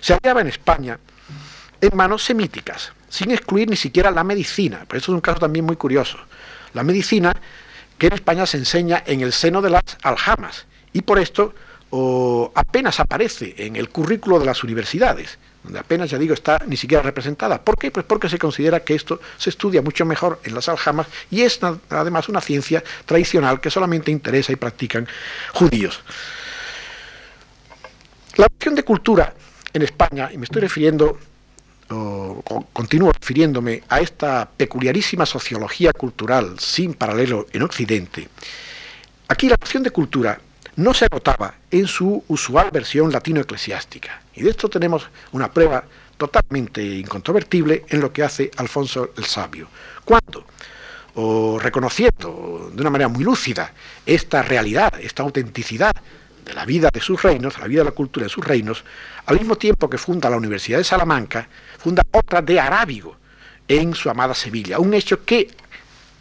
[0.06, 1.00] se hallaba en España
[1.82, 4.86] en manos semíticas, sin excluir ni siquiera la medicina.
[4.88, 6.20] Pero esto es un caso también muy curioso.
[6.76, 7.34] La medicina
[7.98, 11.56] que en España se enseña en el seno de las aljamas y por esto
[12.54, 17.02] apenas aparece en el currículo de las universidades, donde apenas, ya digo, está ni siquiera
[17.02, 17.60] representada.
[17.60, 17.90] ¿Por qué?
[17.90, 21.60] Pues porque se considera que esto se estudia mucho mejor en las aljamas y es
[21.90, 25.08] además una ciencia tradicional que solamente interesa y practican
[25.54, 26.00] judíos.
[28.36, 29.34] La opción de cultura
[29.76, 31.20] en España, y me estoy refiriendo,
[31.90, 38.30] o, continúo refiriéndome a esta peculiarísima sociología cultural sin paralelo en Occidente,
[39.28, 40.40] aquí la opción de cultura
[40.78, 44.22] no se agotaba en su usual versión latino-eclesiástica.
[44.34, 45.84] Y de esto tenemos una prueba
[46.18, 49.68] totalmente incontrovertible en lo que hace Alfonso el Sabio.
[50.06, 50.46] Cuando,
[51.16, 53.74] o reconociendo de una manera muy lúcida
[54.06, 55.92] esta realidad, esta autenticidad
[56.46, 58.84] de la vida de sus reinos, la vida de la cultura de sus reinos,
[59.26, 63.16] al mismo tiempo que funda la Universidad de Salamanca, funda otra de Arábigo
[63.68, 65.50] en su amada Sevilla, un hecho que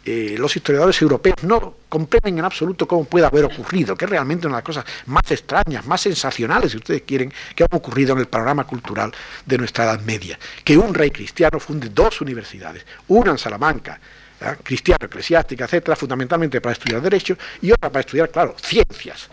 [0.03, 4.45] eh, los historiadores europeos no comprenden en absoluto cómo puede haber ocurrido, que es realmente
[4.45, 8.19] una de las cosas más extrañas, más sensacionales, si ustedes quieren, que ha ocurrido en
[8.19, 9.11] el panorama cultural
[9.45, 10.37] de nuestra Edad Media.
[10.63, 13.99] Que un rey cristiano funde dos universidades, una en Salamanca,
[14.41, 14.55] ¿eh?
[14.61, 19.29] cristiano, eclesiástica, etcétera, fundamentalmente para estudiar derecho, y otra para estudiar, claro, ciencias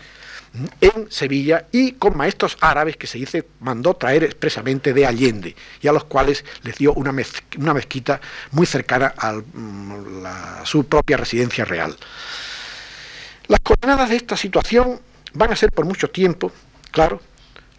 [0.81, 5.87] en Sevilla y con maestros árabes que se dice mandó traer expresamente de Allende y
[5.87, 10.25] a los cuales les dio una, mezquita muy cercana a mm,
[10.63, 11.95] su propia residencia real.
[13.47, 14.99] Las coordenadas de esta situación
[15.33, 16.51] van a ser por mucho tiempo,
[16.91, 17.19] claro,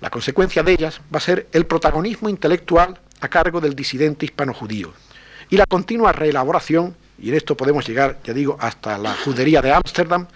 [0.00, 4.92] la consecuencia de ellas va a ser el protagonismo intelectual a cargo del disidente hispano-judío
[5.48, 9.72] y la continua reelaboración, y en esto podemos llegar, ya digo, hasta la judería de
[9.72, 10.26] Ámsterdam,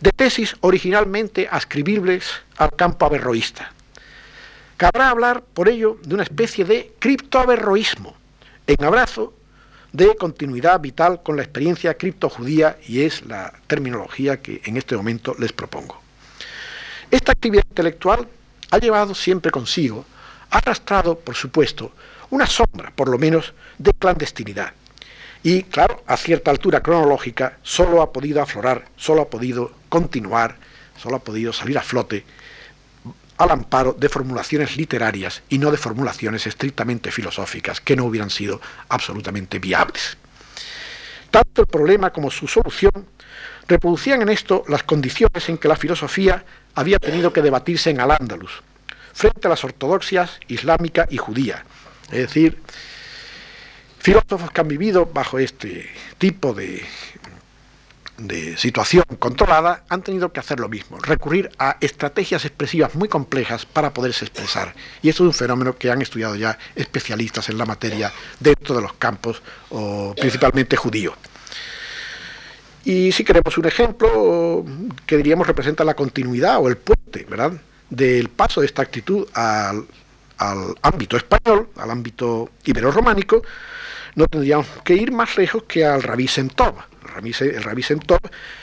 [0.00, 2.24] de tesis originalmente ascribibles
[2.56, 3.72] al campo averroísta.
[4.76, 8.14] Cabrá hablar, por ello, de una especie de criptoaverroísmo,
[8.66, 9.34] en abrazo
[9.92, 15.34] de continuidad vital con la experiencia criptojudía y es la terminología que en este momento
[15.38, 16.00] les propongo.
[17.10, 18.26] Esta actividad intelectual
[18.70, 20.06] ha llevado siempre consigo,
[20.50, 21.92] ha arrastrado, por supuesto,
[22.30, 24.72] una sombra, por lo menos, de clandestinidad,
[25.42, 30.56] y claro, a cierta altura cronológica solo ha podido aflorar, solo ha podido continuar,
[30.96, 32.24] solo ha podido salir a flote
[33.38, 38.60] al amparo de formulaciones literarias y no de formulaciones estrictamente filosóficas que no hubieran sido
[38.90, 40.18] absolutamente viables.
[41.30, 43.06] Tanto el problema como su solución
[43.66, 48.62] reproducían en esto las condiciones en que la filosofía había tenido que debatirse en Al-Ándalus,
[49.14, 51.64] frente a las ortodoxias islámica y judía,
[52.10, 52.58] es decir,
[54.00, 55.86] Filósofos que han vivido bajo este
[56.16, 56.82] tipo de,
[58.16, 63.66] de situación controlada han tenido que hacer lo mismo, recurrir a estrategias expresivas muy complejas
[63.66, 64.74] para poderse expresar.
[65.02, 68.82] Y esto es un fenómeno que han estudiado ya especialistas en la materia dentro de
[68.82, 71.14] los campos, o principalmente judíos.
[72.84, 74.64] Y si queremos un ejemplo
[75.04, 77.52] que diríamos representa la continuidad o el puente, ¿verdad?,
[77.90, 79.84] del paso de esta actitud al,
[80.38, 83.42] al ámbito español, al ámbito ibero-románico,
[84.14, 86.74] no tendríamos que ir más lejos que al Rabí Semtov.
[87.40, 88.20] El Rabí Semtov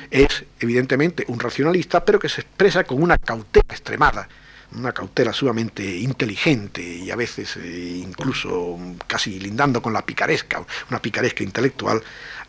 [0.10, 4.28] es evidentemente un racionalista, pero que se expresa con una cautela extremada,
[4.74, 11.02] una cautela sumamente inteligente y a veces eh, incluso casi lindando con la picaresca, una
[11.02, 12.02] picaresca intelectual,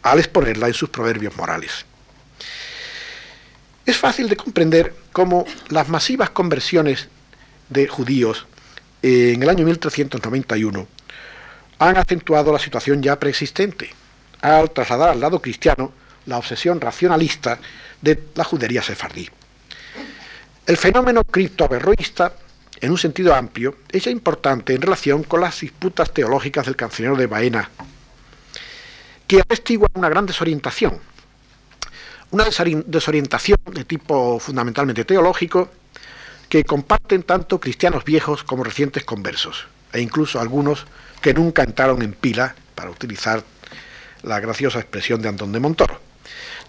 [0.03, 1.85] al exponerla en sus proverbios morales.
[3.85, 7.09] Es fácil de comprender cómo las masivas conversiones
[7.71, 8.47] de judíos
[9.03, 10.98] en el año 1391
[11.79, 13.91] han acentuado la situación ya preexistente,
[14.41, 15.93] al trasladar al lado cristiano
[16.27, 17.59] la obsesión racionalista
[18.01, 19.29] de la judería sefardí.
[20.67, 22.35] El fenómeno criptoaverroísta,
[22.81, 27.17] en un sentido amplio, es ya importante en relación con las disputas teológicas del cancionero
[27.17, 27.71] de Baena,
[29.27, 31.01] que atestiguan una gran desorientación,
[32.31, 35.71] una desorientación de tipo fundamentalmente teológico,
[36.49, 40.87] que comparten tanto cristianos viejos como recientes conversos, e incluso algunos
[41.21, 43.43] que nunca entraron en pila, para utilizar
[44.23, 46.01] la graciosa expresión de Antón de Montoro.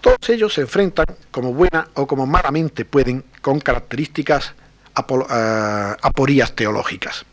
[0.00, 4.54] Todos ellos se enfrentan, como buena o como malamente pueden, con características
[4.96, 7.24] eh, aporías teológicas.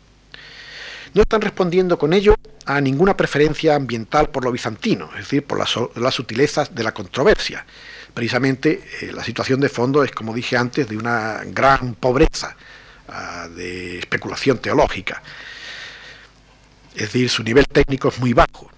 [1.14, 2.36] No están respondiendo con ello
[2.66, 7.66] a ninguna preferencia ambiental por lo bizantino, es decir, por las, sutilezas de la controversia.
[8.14, 12.56] Precisamente eh, la situación de fondo es, como dije antes, de una gran pobreza
[13.08, 15.20] ah, de especulación teológica
[16.94, 18.70] es decir, su nivel técnico es muy bajo.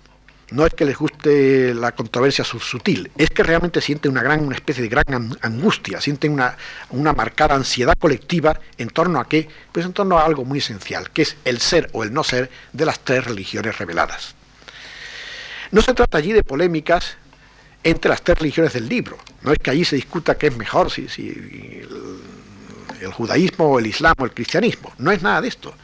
[0.51, 4.57] No es que les guste la controversia sutil, es que realmente sienten una gran, una
[4.57, 6.57] especie de gran angustia, sienten una,
[6.91, 11.11] una marcada ansiedad colectiva en torno a qué, pues en torno a algo muy esencial,
[11.11, 14.35] que es el ser o el no ser de las tres religiones reveladas.
[15.71, 17.17] No se trata allí de polémicas
[17.85, 19.19] entre las tres religiones del libro.
[19.43, 21.83] No es que allí se discuta qué es mejor, si, si
[23.01, 24.93] el, judaísmo o el islam o el cristianismo.
[24.99, 25.75] No es nada de esto.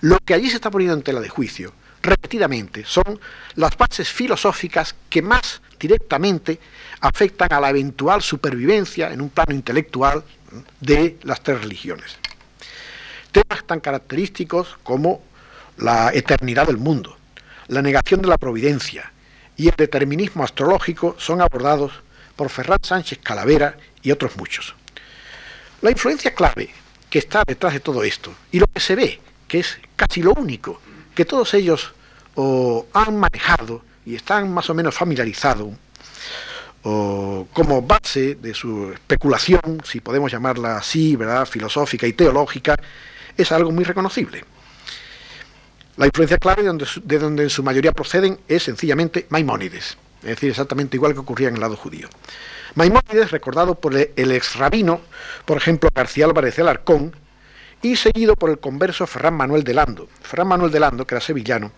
[0.00, 1.72] Lo que allí se está poniendo en tela de juicio,
[2.02, 3.18] repetidamente, son
[3.54, 6.58] las bases filosóficas que más directamente
[7.00, 10.24] afectan a la eventual supervivencia en un plano intelectual
[10.80, 12.16] de las tres religiones.
[13.32, 15.22] Temas tan característicos como
[15.76, 17.16] la eternidad del mundo,
[17.68, 19.12] la negación de la providencia
[19.56, 21.92] y el determinismo astrológico son abordados
[22.36, 24.74] por Ferran Sánchez Calavera y otros muchos.
[25.82, 26.70] La influencia clave
[27.10, 30.32] que está detrás de todo esto y lo que se ve, que es casi lo
[30.32, 30.80] único
[31.14, 31.92] que todos ellos
[32.92, 35.68] han manejado y están más o menos familiarizados
[36.82, 41.44] como base de su especulación, si podemos llamarla así, ¿verdad?
[41.44, 42.76] filosófica y teológica,
[43.36, 44.44] es algo muy reconocible.
[45.96, 50.28] La influencia clave de donde, de donde en su mayoría proceden es sencillamente Maimónides, es
[50.28, 52.08] decir, exactamente igual que ocurría en el lado judío.
[52.76, 55.00] Maimónides, recordado por el ex rabino,
[55.46, 57.16] por ejemplo, García Álvarez de Alarcón,
[57.80, 60.08] y seguido por el converso Ferran Manuel de Lando.
[60.20, 61.72] Ferran Manuel de Lando, que era sevillano,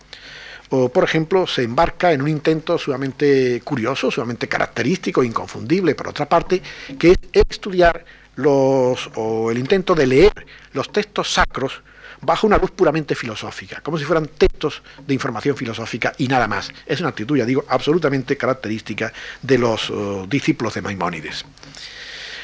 [0.71, 6.27] o por ejemplo, se embarca en un intento sumamente curioso, sumamente característico, inconfundible, por otra
[6.27, 6.61] parte,
[6.99, 7.17] que es
[7.49, 8.03] estudiar
[8.35, 11.81] los, o el intento de leer los textos sacros
[12.21, 16.71] bajo una luz puramente filosófica, como si fueran textos de información filosófica y nada más.
[16.85, 19.11] Es una actitud, ya digo, absolutamente característica
[19.41, 21.45] de los oh, discípulos de Maimónides.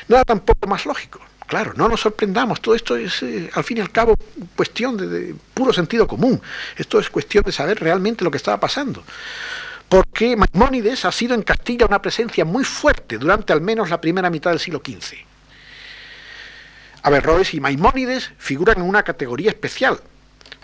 [0.08, 1.20] Nada tampoco más lógico.
[1.48, 4.16] Claro, no nos sorprendamos, todo esto es eh, al fin y al cabo
[4.56, 6.42] cuestión de, puro sentido común,
[6.76, 9.04] esto es cuestión de saber realmente lo que estaba pasando.
[9.88, 14.32] Porque Maimónides ha sido en Castilla una presencia muy fuerte durante al menos la primera
[14.32, 15.35] mitad del siglo XV.
[17.06, 20.00] Averroes y Maimónides figuran en una categoría especial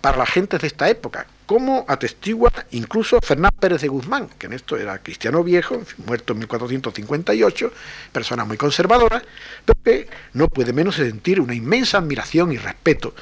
[0.01, 4.53] para las gentes de esta época, como atestigua incluso Fernán Pérez de Guzmán, que en
[4.53, 7.71] esto era cristiano viejo, muerto en 1458,
[8.11, 9.21] persona muy conservadora,
[9.63, 13.13] pero que no puede menos sentir una inmensa admiración y respeto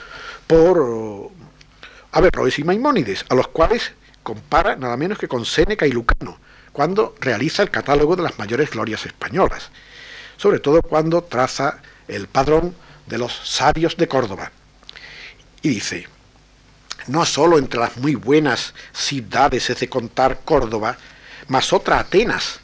[0.47, 1.29] por oh,
[2.13, 3.91] Averroes y Maimónides, a los cuales
[4.23, 6.37] compara nada menos que con Séneca y Lucano,
[6.71, 9.71] cuando realiza el catálogo de las mayores glorias españolas,
[10.37, 12.73] sobre todo cuando traza el padrón
[13.09, 14.51] de los sabios de Córdoba.
[15.61, 16.07] Y dice,
[17.07, 20.97] no sólo entre las muy buenas ciudades es de contar Córdoba,
[21.47, 22.59] mas otra Atenas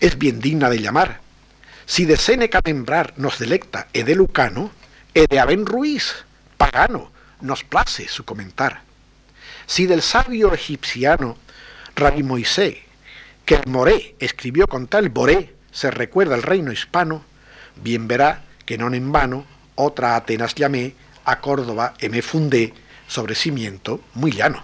[0.00, 1.20] es bien digna de llamar.
[1.84, 4.72] Si de Séneca membrar nos delecta e de Lucano,
[5.14, 6.24] e de Aben Ruiz,
[6.56, 8.82] pagano, nos place su comentar.
[9.66, 11.36] Si del sabio egipciano
[11.94, 12.78] Rabbi Moisés,
[13.44, 17.22] que el Moré escribió con tal Boré, se recuerda el reino hispano,
[17.76, 19.44] bien verá que no en vano
[19.76, 20.94] otra Atenas llamé,
[21.24, 22.72] a Córdoba y me fundé
[23.08, 24.62] sobre cimiento muy llano.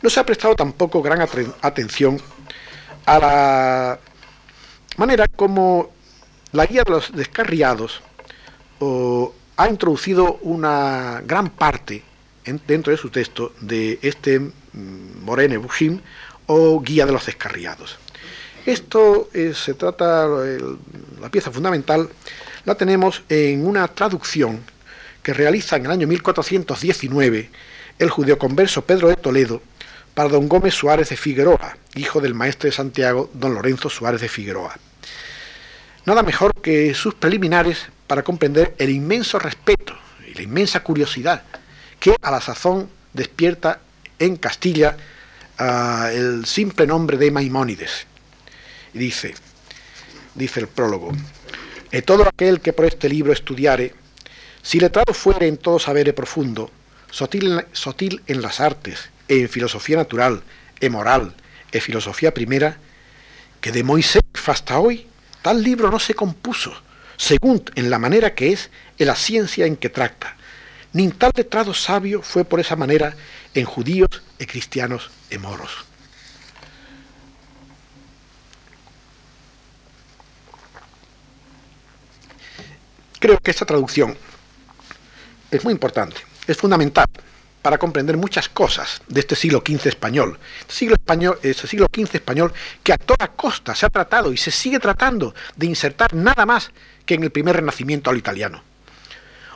[0.00, 1.20] No se ha prestado tampoco gran
[1.60, 2.20] atención
[3.04, 3.98] a la
[4.96, 5.90] manera como
[6.52, 8.02] la guía de los descarriados
[9.56, 12.02] ha introducido una gran parte
[12.44, 16.00] dentro de su texto de este mm, Morene Bushim
[16.46, 17.98] o guía de los descarriados.
[18.64, 20.26] Esto eh, se trata,
[21.20, 22.08] la pieza fundamental
[22.64, 24.60] la tenemos en una traducción
[25.22, 27.50] que realiza en el año 1419
[27.98, 29.62] el judeoconverso Pedro de Toledo
[30.14, 34.28] para don Gómez Suárez de Figueroa, hijo del maestre de Santiago, don Lorenzo Suárez de
[34.28, 34.76] Figueroa.
[36.04, 39.94] Nada mejor que sus preliminares para comprender el inmenso respeto
[40.28, 41.42] y la inmensa curiosidad
[41.98, 43.80] que a la sazón despierta
[44.18, 44.96] en Castilla
[45.58, 48.06] ah, el simple nombre de Maimónides.
[48.94, 49.34] Y dice,
[50.34, 51.12] dice el prólogo,
[51.90, 53.94] e todo aquel que por este libro estudiare,
[54.62, 56.70] si letrado fuere en todo sabere profundo,
[57.10, 60.42] sotil, sotil en las artes, e en filosofía natural,
[60.80, 61.36] e moral,
[61.72, 62.76] e filosofía primera,
[63.60, 65.06] que de Moisés hasta hoy
[65.42, 66.72] tal libro no se compuso,
[67.16, 70.36] según en la manera que es en la ciencia en que tracta,
[70.92, 73.14] ni tal letrado sabio fue por esa manera
[73.54, 75.91] en judíos e cristianos e moros.
[83.22, 84.16] Creo que esta traducción
[85.48, 87.06] es muy importante, es fundamental
[87.62, 90.40] para comprender muchas cosas de este siglo XV español.
[90.58, 92.52] Este siglo, español, este siglo XV español
[92.82, 96.72] que a toda costa se ha tratado y se sigue tratando de insertar nada más
[97.06, 98.60] que en el primer renacimiento al italiano.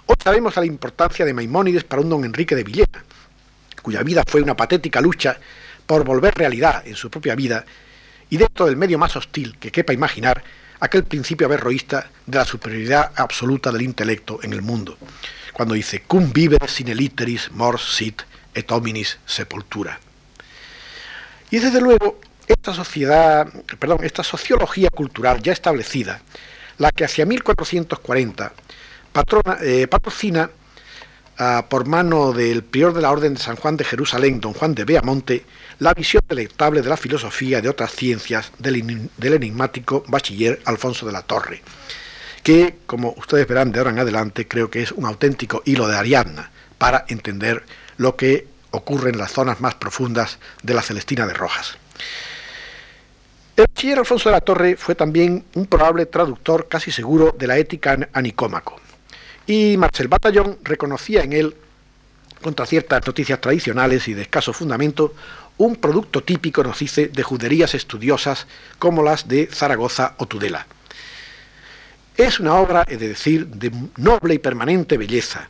[0.07, 3.05] Hoy sabemos la importancia de Maimónides para un don Enrique de Villena,
[3.83, 5.41] cuya vida fue una patética lucha
[5.87, 7.65] por volver realidad en su propia vida
[8.31, 10.45] y dentro del medio más hostil que quepa imaginar,
[10.81, 14.99] aquel principio averroísta de la superioridad absoluta del intelecto en el mundo,
[15.53, 18.23] cuando dice cum vive sine literis mors sit
[18.55, 19.99] et hominis sepultura.
[21.51, 23.47] Y desde luego esta sociedad,
[23.79, 26.21] perdón, esta sociología cultural ya establecida,
[26.79, 28.53] la que hacia 1440
[29.63, 30.51] eh, patrocina
[31.69, 34.85] por mano del prior de la Orden de San Juan de Jerusalén, don Juan de
[34.85, 35.45] Beamonte,
[35.79, 41.05] la visión delectable de la filosofía y de otras ciencias del, del enigmático bachiller Alfonso
[41.05, 41.63] de la Torre,
[42.43, 45.97] que, como ustedes verán de ahora en adelante, creo que es un auténtico hilo de
[45.97, 47.65] Ariadna para entender
[47.99, 51.77] lo que ocurre en las zonas más profundas de la Celestina de Rojas.
[53.57, 57.59] El bachiller Alfonso de la Torre fue también un probable traductor casi seguro de la
[57.59, 58.81] ética a Nicómaco.
[59.47, 61.57] Y Marcel Batallón reconocía en él,
[62.43, 65.15] contra ciertas noticias tradicionales y de escaso fundamento,
[65.59, 68.47] un producto típico, nos dice, de juderías estudiosas
[68.79, 70.67] como las de Zaragoza o Tudela.
[72.17, 75.49] Es una obra, he de decir, de noble y permanente belleza,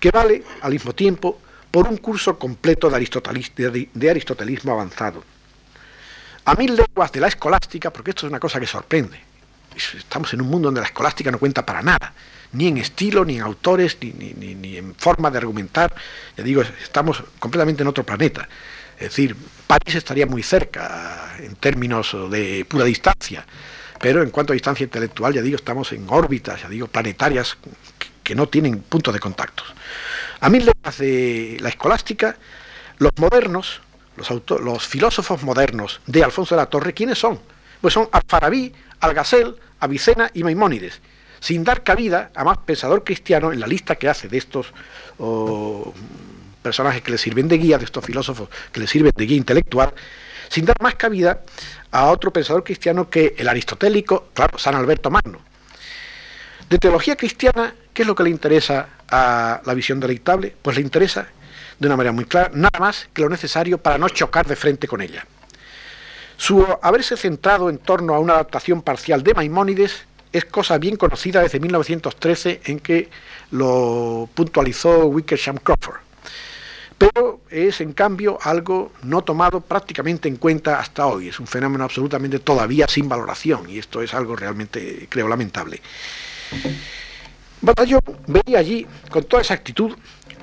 [0.00, 5.22] que vale al mismo tiempo por un curso completo de, de aristotelismo avanzado
[6.48, 9.20] a mil lenguas de la escolástica, porque esto es una cosa que sorprende.
[9.76, 12.14] Estamos en un mundo donde la escolástica no cuenta para nada,
[12.52, 15.94] ni en estilo, ni en autores, ni, en forma de argumentar.
[16.36, 18.48] Ya digo, estamos completamente en otro planeta.
[18.96, 19.36] Es decir,
[19.66, 23.46] París estaría muy cerca en términos de pura distancia,
[24.00, 27.56] pero en cuanto a distancia intelectual, ya digo, estamos en órbitas, ya digo, planetarias
[28.24, 29.62] que no tienen puntos de contacto.
[30.40, 32.36] A mil lenguas de la escolástica,
[32.98, 33.80] los modernos,
[34.16, 37.38] los, filósofos modernos de Alfonso de la Torre, ¿quiénes son?
[37.80, 41.00] Pues son Alfarabí, Algasel, Avicena y Maimónides,
[41.40, 44.72] sin dar cabida a más pensador cristiano en la lista que hace de estos
[46.62, 49.92] personajes que le sirven de guía, de estos filósofos que le sirven de guía intelectual,
[50.48, 51.42] sin dar más cabida
[51.90, 55.40] a otro pensador cristiano que el aristotélico, claro, San Alberto Magno.
[56.68, 60.54] De teología cristiana, ¿qué es lo que le interesa a la visión deleitable?
[60.60, 61.28] Pues le interesa
[61.78, 64.86] de una manera muy clara, nada más que lo necesario para no chocar de frente
[64.86, 65.24] con ella.
[66.36, 71.42] Su haberse centrado en torno a una adaptación parcial de Maimónides es cosa bien conocida
[71.42, 73.08] desde 1913 en que
[73.50, 76.00] lo puntualizó Wickersham Crawford.
[76.98, 81.28] Pero es en cambio algo no tomado prácticamente en cuenta hasta hoy.
[81.28, 85.80] Es un fenómeno absolutamente todavía sin valoración y esto es algo realmente, creo, lamentable.
[87.60, 89.96] Batallón veía allí con toda esa actitud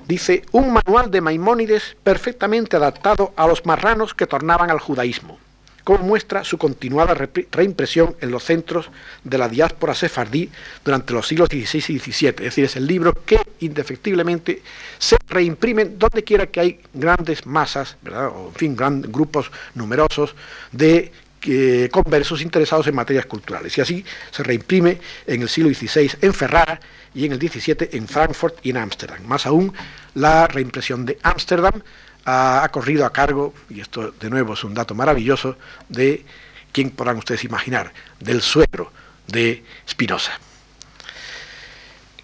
[0.07, 5.39] dice, un manual de Maimónides perfectamente adaptado a los marranos que tornaban al judaísmo,
[5.86, 8.89] como muestra su continuada reimpresión en los centros
[9.23, 10.49] de la diáspora sefardí
[10.83, 12.29] durante los siglos XVI y XVII.
[12.29, 14.63] Es decir, es el libro que indefectiblemente
[14.97, 20.36] se reimprime donde quiera que hay grandes masas, o en fin, grandes grupos numerosos
[20.71, 21.11] de
[21.43, 23.77] eh, conversos interesados en materias culturales.
[23.77, 26.79] Y así se reimprime en el siglo XVI en Ferrara
[27.13, 29.23] y en el XVII en Frankfurt y en Ámsterdam.
[29.27, 29.71] Más aún,
[30.15, 31.83] la reimpresión de Ámsterdam
[32.26, 35.57] ha, corrido a cargo, y esto de nuevo es un dato maravilloso,
[35.89, 36.26] de,
[36.71, 38.91] ¿quién podrán ustedes imaginar?, del suegro
[39.28, 40.39] de Spinoza.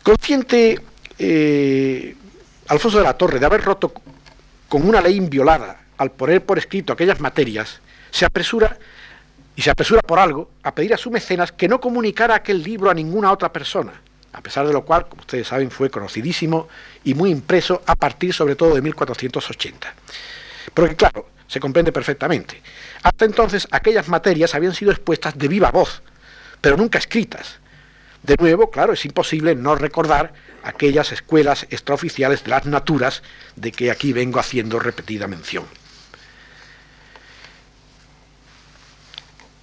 [0.04, 0.80] Consciente
[1.20, 2.16] eh,
[2.68, 3.94] Alfonso de la Torre de haber roto
[4.68, 7.80] con una ley inviolada al poner por escrito aquellas materias,
[8.10, 8.78] se apresura
[9.56, 12.90] y se apresura por algo a pedir a su mecenas que no comunicara aquel libro
[12.90, 13.94] a ninguna otra persona,
[14.34, 16.68] a pesar de lo cual, como ustedes saben, fue conocidísimo
[17.04, 19.94] y muy impreso a partir sobre todo de 1480.
[20.74, 22.62] Porque claro, se comprende perfectamente.
[23.04, 26.02] Hasta entonces aquellas materias habían sido expuestas de viva voz,
[26.62, 27.60] pero nunca escritas.
[28.24, 33.24] De nuevo, claro, es imposible no recordar aquellas escuelas extraoficiales de las naturas
[33.56, 35.66] de que aquí vengo haciendo repetida mención.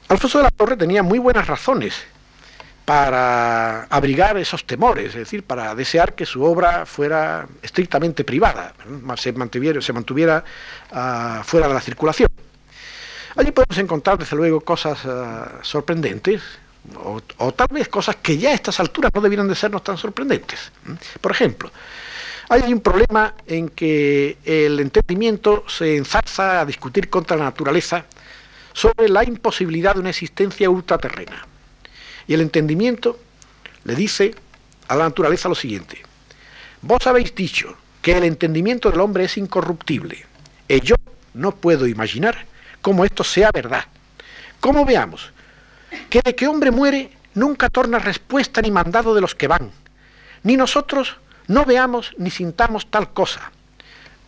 [0.09, 1.95] Alfonso de la Torre tenía muy buenas razones
[2.89, 8.73] para abrigar esos temores, es decir, para desear que su obra fuera estrictamente privada,
[9.19, 9.33] se
[9.93, 10.43] mantuviera,
[10.93, 12.31] ah, fuera de la circulación.
[13.37, 16.41] Allí podemos encontrar, desde luego, cosas ah, sorprendentes,
[17.05, 20.73] o, tal vez cosas que ya a estas alturas no debieran de sernos tan sorprendentes.
[21.21, 21.71] Por ejemplo,
[22.49, 28.07] hay un problema en que el entendimiento se enzarza a discutir contra la naturaleza
[28.73, 31.45] sobre la imposibilidad de una existencia ultraterrena.
[32.29, 33.19] Y el entendimiento
[33.85, 34.35] le dice
[34.87, 36.03] a la naturaleza lo siguiente,
[36.83, 40.25] vos habéis dicho que el entendimiento del hombre es incorruptible,
[40.69, 40.95] y yo
[41.35, 42.47] no puedo imaginar
[42.83, 43.87] cómo esto sea verdad.
[44.61, 45.33] ¿Cómo veamos?
[46.11, 49.73] Que de que hombre muere nunca torna respuesta ni mandado de los que van,
[50.43, 51.17] ni nosotros
[51.47, 53.51] no veamos ni sintamos tal cosa.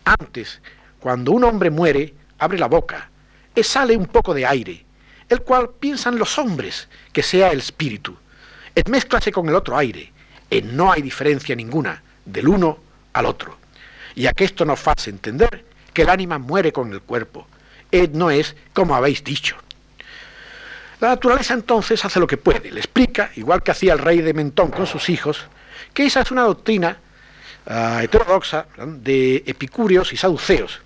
[0.03, 0.59] Antes,
[0.99, 3.09] cuando un hombre muere, abre la boca,
[3.53, 4.85] y sale un poco de aire,
[5.31, 8.17] el cual piensan los hombres que sea el espíritu.
[8.75, 10.11] Es mezclase con el otro aire,
[10.49, 12.79] y no hay diferencia ninguna del uno
[13.13, 13.57] al otro.
[14.13, 15.63] Y a que esto nos hace entender
[15.93, 17.47] que el ánima muere con el cuerpo,
[17.89, 19.55] y no es como habéis dicho.
[20.99, 24.33] La naturaleza entonces hace lo que puede, le explica, igual que hacía el rey de
[24.33, 25.45] Mentón con sus hijos,
[25.93, 26.97] que esa es una doctrina
[27.67, 30.81] uh, heterodoxa de epicúreos y saduceos.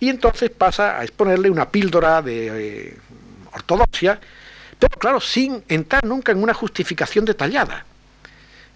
[0.00, 2.96] Y entonces pasa a exponerle una píldora de eh,
[3.54, 4.20] ortodoxia,
[4.78, 7.84] pero claro, sin entrar nunca en una justificación detallada.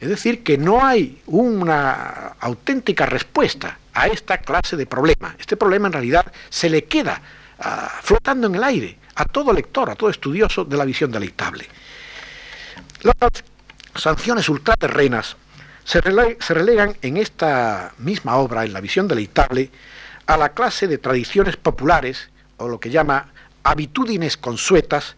[0.01, 5.35] Es decir, que no hay una auténtica respuesta a esta clase de problema.
[5.39, 7.21] Este problema en realidad se le queda
[7.59, 7.65] uh,
[8.03, 11.67] flotando en el aire a todo lector, a todo estudioso de la visión deleitable.
[13.03, 13.43] Las
[13.97, 15.37] sanciones ultraterrenas
[15.85, 16.01] se,
[16.39, 19.71] se relegan en esta misma obra, en la visión deleitable,
[20.27, 23.33] a la clase de tradiciones populares, o lo que llama
[23.71, 25.17] habitudines consuetas,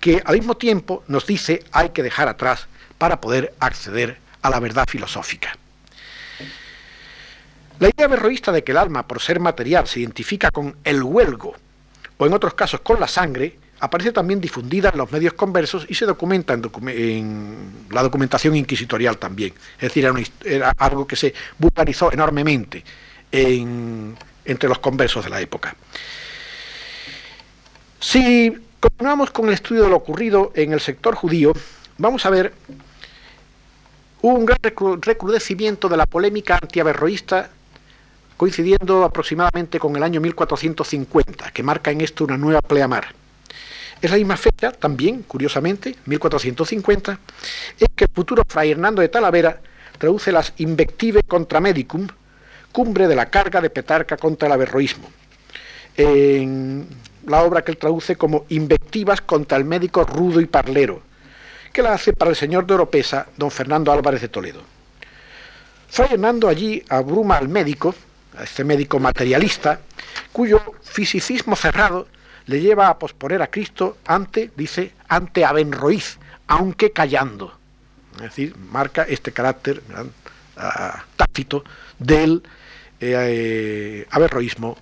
[0.00, 2.66] que al mismo tiempo nos dice hay que dejar atrás
[2.98, 5.56] para poder acceder a la verdad filosófica.
[7.78, 11.54] La idea berroísta de que el alma, por ser material, se identifica con el huelgo,
[12.18, 15.94] o en otros casos con la sangre, aparece también difundida en los medios conversos y
[15.94, 19.54] se documenta en, la documentación inquisitorial también.
[19.76, 20.06] Es decir,
[20.44, 22.84] era, algo que se vulgarizó enormemente
[23.32, 25.74] entre los conversos de la época.
[28.00, 31.52] Si continuamos con el estudio de lo ocurrido en el sector judío,
[31.98, 32.54] vamos a ver
[34.22, 34.58] un gran
[35.02, 37.50] recrudecimiento de la polémica antiaverroísta
[38.38, 43.08] coincidiendo aproximadamente con el año 1450, que marca en esto una nueva pleamar.
[44.00, 47.18] Es la misma fecha, también, curiosamente, 1450,
[47.80, 49.60] en que el futuro fray Hernando de Talavera
[49.98, 52.08] traduce las Invective contra Medicum,
[52.72, 55.06] cumbre de la carga de Petarca contra el averroísmo,
[55.98, 56.88] en
[57.26, 61.02] la obra que él traduce como Invectivas contra el médico rudo y parlero,
[61.72, 64.62] que la hace para el señor de Oropesa, don Fernando Álvarez de Toledo.
[65.88, 67.94] Fray Hernando allí abruma al médico,
[68.36, 69.80] a este médico materialista,
[70.32, 72.06] cuyo fisicismo cerrado
[72.46, 77.56] le lleva a posponer a Cristo ante, dice, ante Abenroiz, aunque callando.
[78.16, 79.82] Es decir, marca este carácter
[81.16, 81.64] tácito
[81.98, 82.42] del
[83.00, 84.76] eh, averroísmo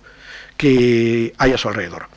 [0.57, 2.07] que hay a su alrededor.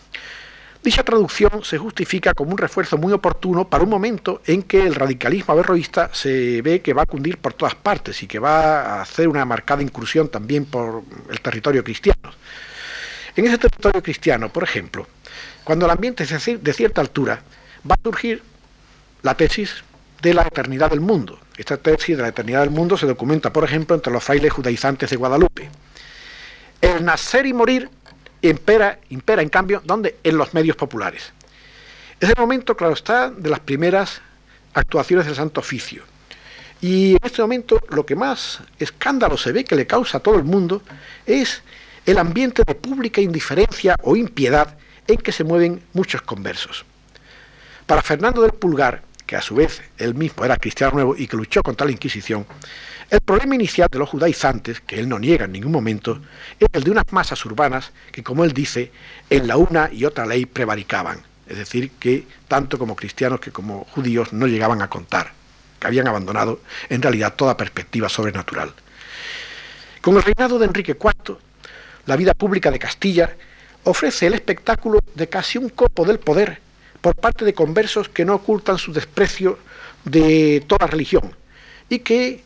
[0.82, 4.96] Dicha traducción se justifica como un refuerzo muy oportuno para un momento en que el
[4.96, 9.02] radicalismo averroísta se ve que va a cundir por todas partes y que va a
[9.02, 12.32] hacer una marcada incursión también por el territorio cristiano.
[13.36, 15.06] En ese territorio cristiano, por ejemplo,
[15.62, 17.40] cuando el ambiente es de cierta altura,
[17.88, 18.42] va a surgir
[19.22, 19.84] la tesis
[20.20, 21.38] de la eternidad del mundo.
[21.56, 25.10] Esta tesis de la eternidad del mundo se documenta, por ejemplo, entre los frailes judaizantes
[25.10, 25.70] de Guadalupe.
[26.80, 27.88] El nacer y morir
[28.50, 30.16] impera, impera en cambio, ¿dónde?
[30.22, 31.32] En los medios populares.
[32.20, 34.20] Es el momento, claro está, de las primeras
[34.74, 36.04] actuaciones del Santo Oficio.
[36.80, 40.36] Y en este momento lo que más escándalo se ve que le causa a todo
[40.36, 40.82] el mundo
[41.26, 41.62] es
[42.06, 44.76] el ambiente de pública indiferencia o impiedad
[45.06, 46.84] en que se mueven muchos conversos.
[47.86, 51.36] Para Fernando del Pulgar, que a su vez él mismo era cristiano nuevo y que
[51.36, 52.46] luchó contra la Inquisición,
[53.12, 56.18] el problema inicial de los judaizantes, que él no niega en ningún momento,
[56.58, 58.90] es el de unas masas urbanas que, como él dice,
[59.28, 63.84] en la una y otra ley prevaricaban, es decir, que tanto como cristianos que como
[63.84, 65.30] judíos no llegaban a contar,
[65.78, 68.72] que habían abandonado en realidad toda perspectiva sobrenatural.
[70.00, 71.36] Con el reinado de Enrique IV,
[72.06, 73.36] la vida pública de Castilla
[73.84, 76.62] ofrece el espectáculo de casi un copo del poder
[77.02, 79.58] por parte de conversos que no ocultan su desprecio
[80.02, 81.36] de toda religión
[81.90, 82.42] y que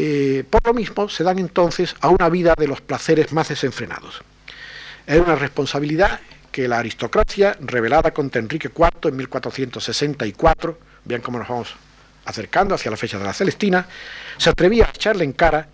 [0.00, 4.22] eh, por lo mismo se dan entonces a una vida de los placeres más desenfrenados.
[5.08, 6.20] Es una responsabilidad
[6.52, 11.74] que la aristocracia, revelada contra Enrique IV en 1464, vean cómo nos vamos
[12.26, 13.88] acercando hacia la fecha de la Celestina,
[14.36, 15.66] se atrevía a echarle en cara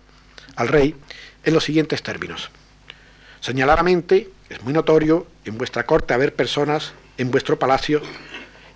[0.55, 0.95] al rey
[1.43, 2.49] en los siguientes términos.
[3.41, 8.01] Señaladamente, es muy notorio en vuestra corte haber personas en vuestro palacio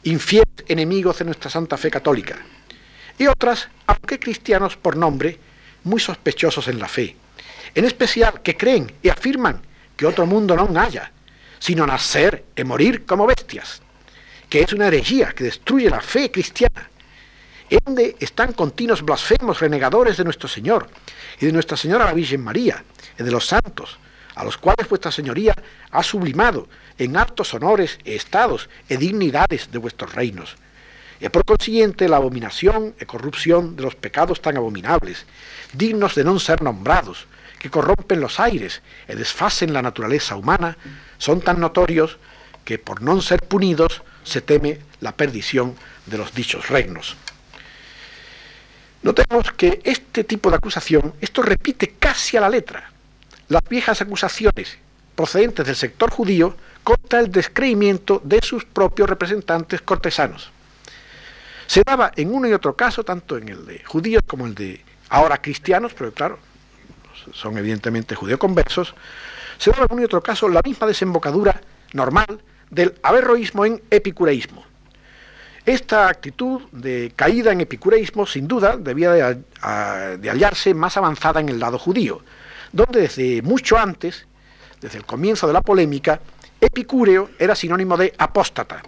[0.04, 2.38] infieles enemigos de nuestra santa fe católica,
[3.20, 5.38] y otras, aunque cristianos por nombre,
[5.84, 7.16] muy sospechosos en la fe,
[7.76, 9.62] en especial que creen y afirman
[9.96, 11.12] que otro mundo no haya,
[11.60, 13.82] sino nacer y morir como bestias,
[14.50, 16.90] que es una herejía que destruye la fe cristiana,
[17.70, 20.90] en donde están continuos blasfemos renegadores de nuestro Señor
[21.40, 22.84] y de Nuestra Señora la Virgen María
[23.20, 24.00] y de los santos,
[24.34, 25.54] a los cuales vuestra Señoría
[25.92, 30.56] ha sublimado en altos honores, estados e dignidades de vuestros reinos
[31.20, 35.26] y por consiguiente la abominación y corrupción de los pecados tan abominables,
[35.74, 37.28] dignos de no ser nombrados,
[37.60, 40.78] que corrompen los aires y desfacen la naturaleza humana,
[41.18, 42.18] son tan notorios
[42.64, 47.18] que por no ser punidos se teme la perdición de los dichos reinos.
[49.02, 52.92] Notemos que este tipo de acusación, esto repite casi a la letra
[53.50, 54.78] las viejas acusaciones
[55.16, 60.52] procedentes del sector judío contra el descreimiento de sus propios representantes cortesanos.
[61.70, 64.84] Se daba en uno y otro caso, tanto en el de judíos como el de
[65.10, 66.40] ahora cristianos, pero claro,
[67.32, 68.96] son evidentemente judeo-conversos,
[69.60, 71.62] se daba en uno y otro caso la misma desembocadura
[71.94, 72.42] normal
[72.72, 74.66] del averroísmo en epicureísmo.
[75.64, 81.60] Esta actitud de caída en epicureísmo, sin duda, debía de, hallarse más avanzada en el
[81.60, 82.24] lado judío,
[82.72, 84.26] donde desde mucho antes,
[84.82, 86.20] desde el comienzo de la polémica,
[86.60, 88.82] epicúreo era sinónimo de apóstata.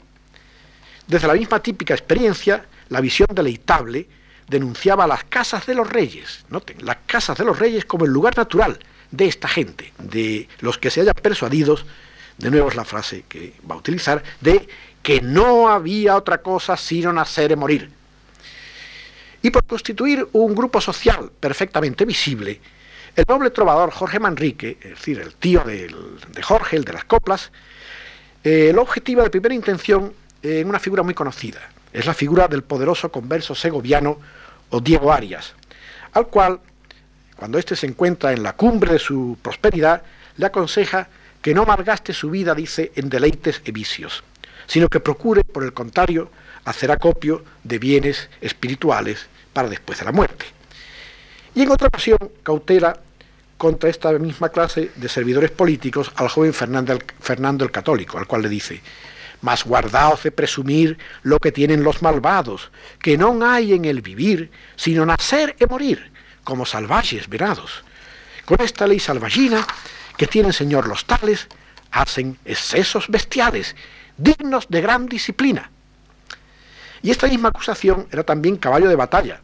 [1.06, 4.06] Desde la misma típica experiencia, la visión deleitable
[4.48, 8.38] denunciaba las casas de los reyes, noten, las casas de los reyes como el lugar
[8.38, 8.78] natural
[9.10, 11.86] de esta gente, de los que se hayan persuadidos,
[12.38, 14.68] de nuevo es la frase que va a utilizar, de
[15.02, 17.89] que no había otra cosa sino nacer y morir.
[19.42, 22.60] Y por constituir un grupo social perfectamente visible,
[23.16, 27.52] el noble trovador Jorge Manrique, es decir, el tío de Jorge, el de las coplas,
[28.44, 30.14] eh, lo objetiva de primera intención
[30.44, 31.62] en una figura muy conocida.
[31.94, 34.18] Es la figura del poderoso converso segoviano
[34.70, 35.54] o Diego Arias,
[36.14, 36.60] al cual,
[37.36, 40.04] cuando éste se encuentra en la cumbre de su prosperidad,
[40.38, 41.10] le aconseja
[41.42, 44.24] que no malgaste su vida, dice, en deleites y vicios,
[44.68, 46.32] sino que procure, por el contrario,
[46.66, 50.46] hacer acopio de bienes espirituales para después de la muerte.
[51.56, 53.00] Y en otra ocasión cautela
[53.58, 58.28] contra esta misma clase de servidores políticos al joven Fernando el, Fernando el Católico, al
[58.28, 58.82] cual le dice,
[59.42, 64.52] mas guardaos de presumir lo que tienen los malvados, que no hay en el vivir,
[64.76, 66.12] sino nacer y morir,
[66.44, 67.84] como salvajes verados.
[68.46, 69.66] Con esta ley salvagina
[70.18, 71.48] que tienen, Señor, los tales,
[71.92, 73.76] hacen excesos bestiales,
[74.18, 75.72] dignos de gran disciplina.
[77.02, 79.42] Y esta misma acusación era también caballo de batalla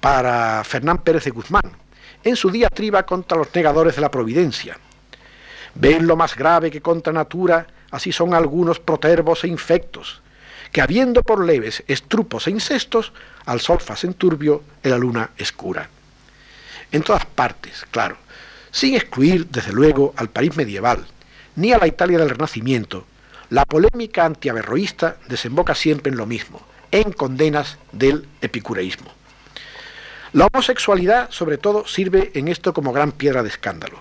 [0.00, 1.72] para Fernán Pérez de Guzmán,
[2.24, 4.78] en su diatriba contra los negadores de la providencia.
[5.74, 10.20] Ven lo más grave que contra natura así son algunos protervos e infectos,
[10.72, 13.12] que habiendo por leves estrupos e incestos,
[13.46, 15.88] al sol facen turbio y la luna escura.
[16.92, 18.16] En todas partes, claro,
[18.70, 21.06] sin excluir desde luego al París medieval,
[21.56, 23.06] ni a la Italia del Renacimiento,
[23.50, 26.60] la polémica antiaverroísta desemboca siempre en lo mismo,
[26.90, 29.10] en condenas del epicureísmo.
[30.32, 33.98] La homosexualidad, sobre todo, sirve en esto como gran piedra de escándalo.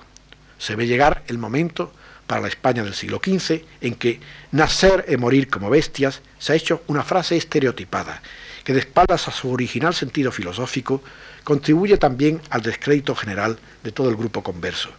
[0.57, 1.93] Se ve llegar el momento
[2.27, 4.19] para la España del siglo XV, en que
[4.51, 8.21] nacer y morir como bestias se ha hecho una frase estereotipada,
[8.63, 11.01] que de espaldas a su original sentido filosófico
[11.43, 14.89] contribuye también al descrédito general de todo el grupo converso.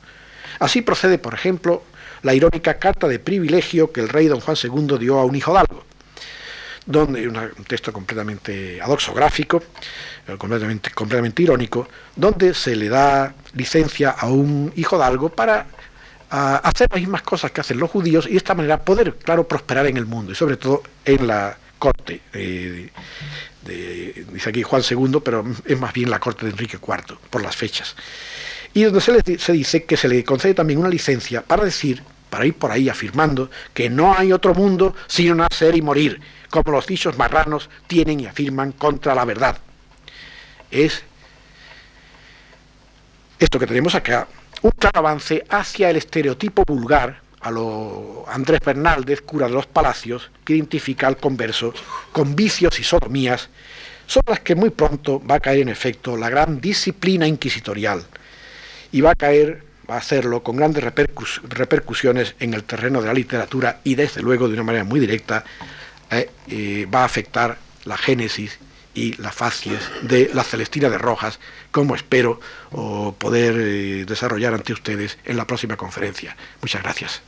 [0.59, 1.85] Así procede, por ejemplo,
[2.22, 5.53] la irónica carta de privilegio que el rey don Juan II dio a un hijo
[5.53, 5.85] d'algo,
[6.87, 9.62] donde un texto completamente adoxográfico,
[10.26, 15.66] eh, completamente, completamente irónico, donde se le da licencia a un hijo d'algo para
[16.31, 19.47] a hacer las mismas cosas que hacen los judíos y de esta manera poder, claro,
[19.47, 22.20] prosperar en el mundo y sobre todo en la corte.
[22.33, 22.91] Eh,
[23.62, 27.43] de, dice aquí Juan II, pero es más bien la corte de Enrique IV, por
[27.43, 27.97] las fechas.
[28.74, 32.03] Y donde se, le, se dice que se le concede también una licencia para decir,
[32.31, 36.20] para ir por ahí afirmando, que no hay otro mundo sino nacer y morir,
[36.51, 39.59] como los dichos marranos tienen y afirman contra la verdad.
[40.70, 41.03] Es
[43.39, 44.26] esto que tenemos acá,
[44.62, 50.30] un claro avance hacia el estereotipo vulgar a lo Andrés Bernaldez, cura de los palacios,
[50.44, 51.72] que identifica al converso
[52.12, 53.48] con vicios y sodomías,
[54.06, 58.02] son las que muy pronto va a caer en efecto la gran disciplina inquisitorial
[58.90, 63.14] y va a caer, va a hacerlo con grandes repercusiones en el terreno de la
[63.14, 65.44] literatura y desde luego de una manera muy directa
[66.11, 68.59] eh, eh, va a afectar la génesis
[68.99, 71.38] y la facies de la Celestina de Rojas,
[71.70, 72.40] como espero
[73.18, 76.36] poder eh, desarrollar ante ustedes en la próxima conferencia.
[76.61, 77.22] Muchas gracias.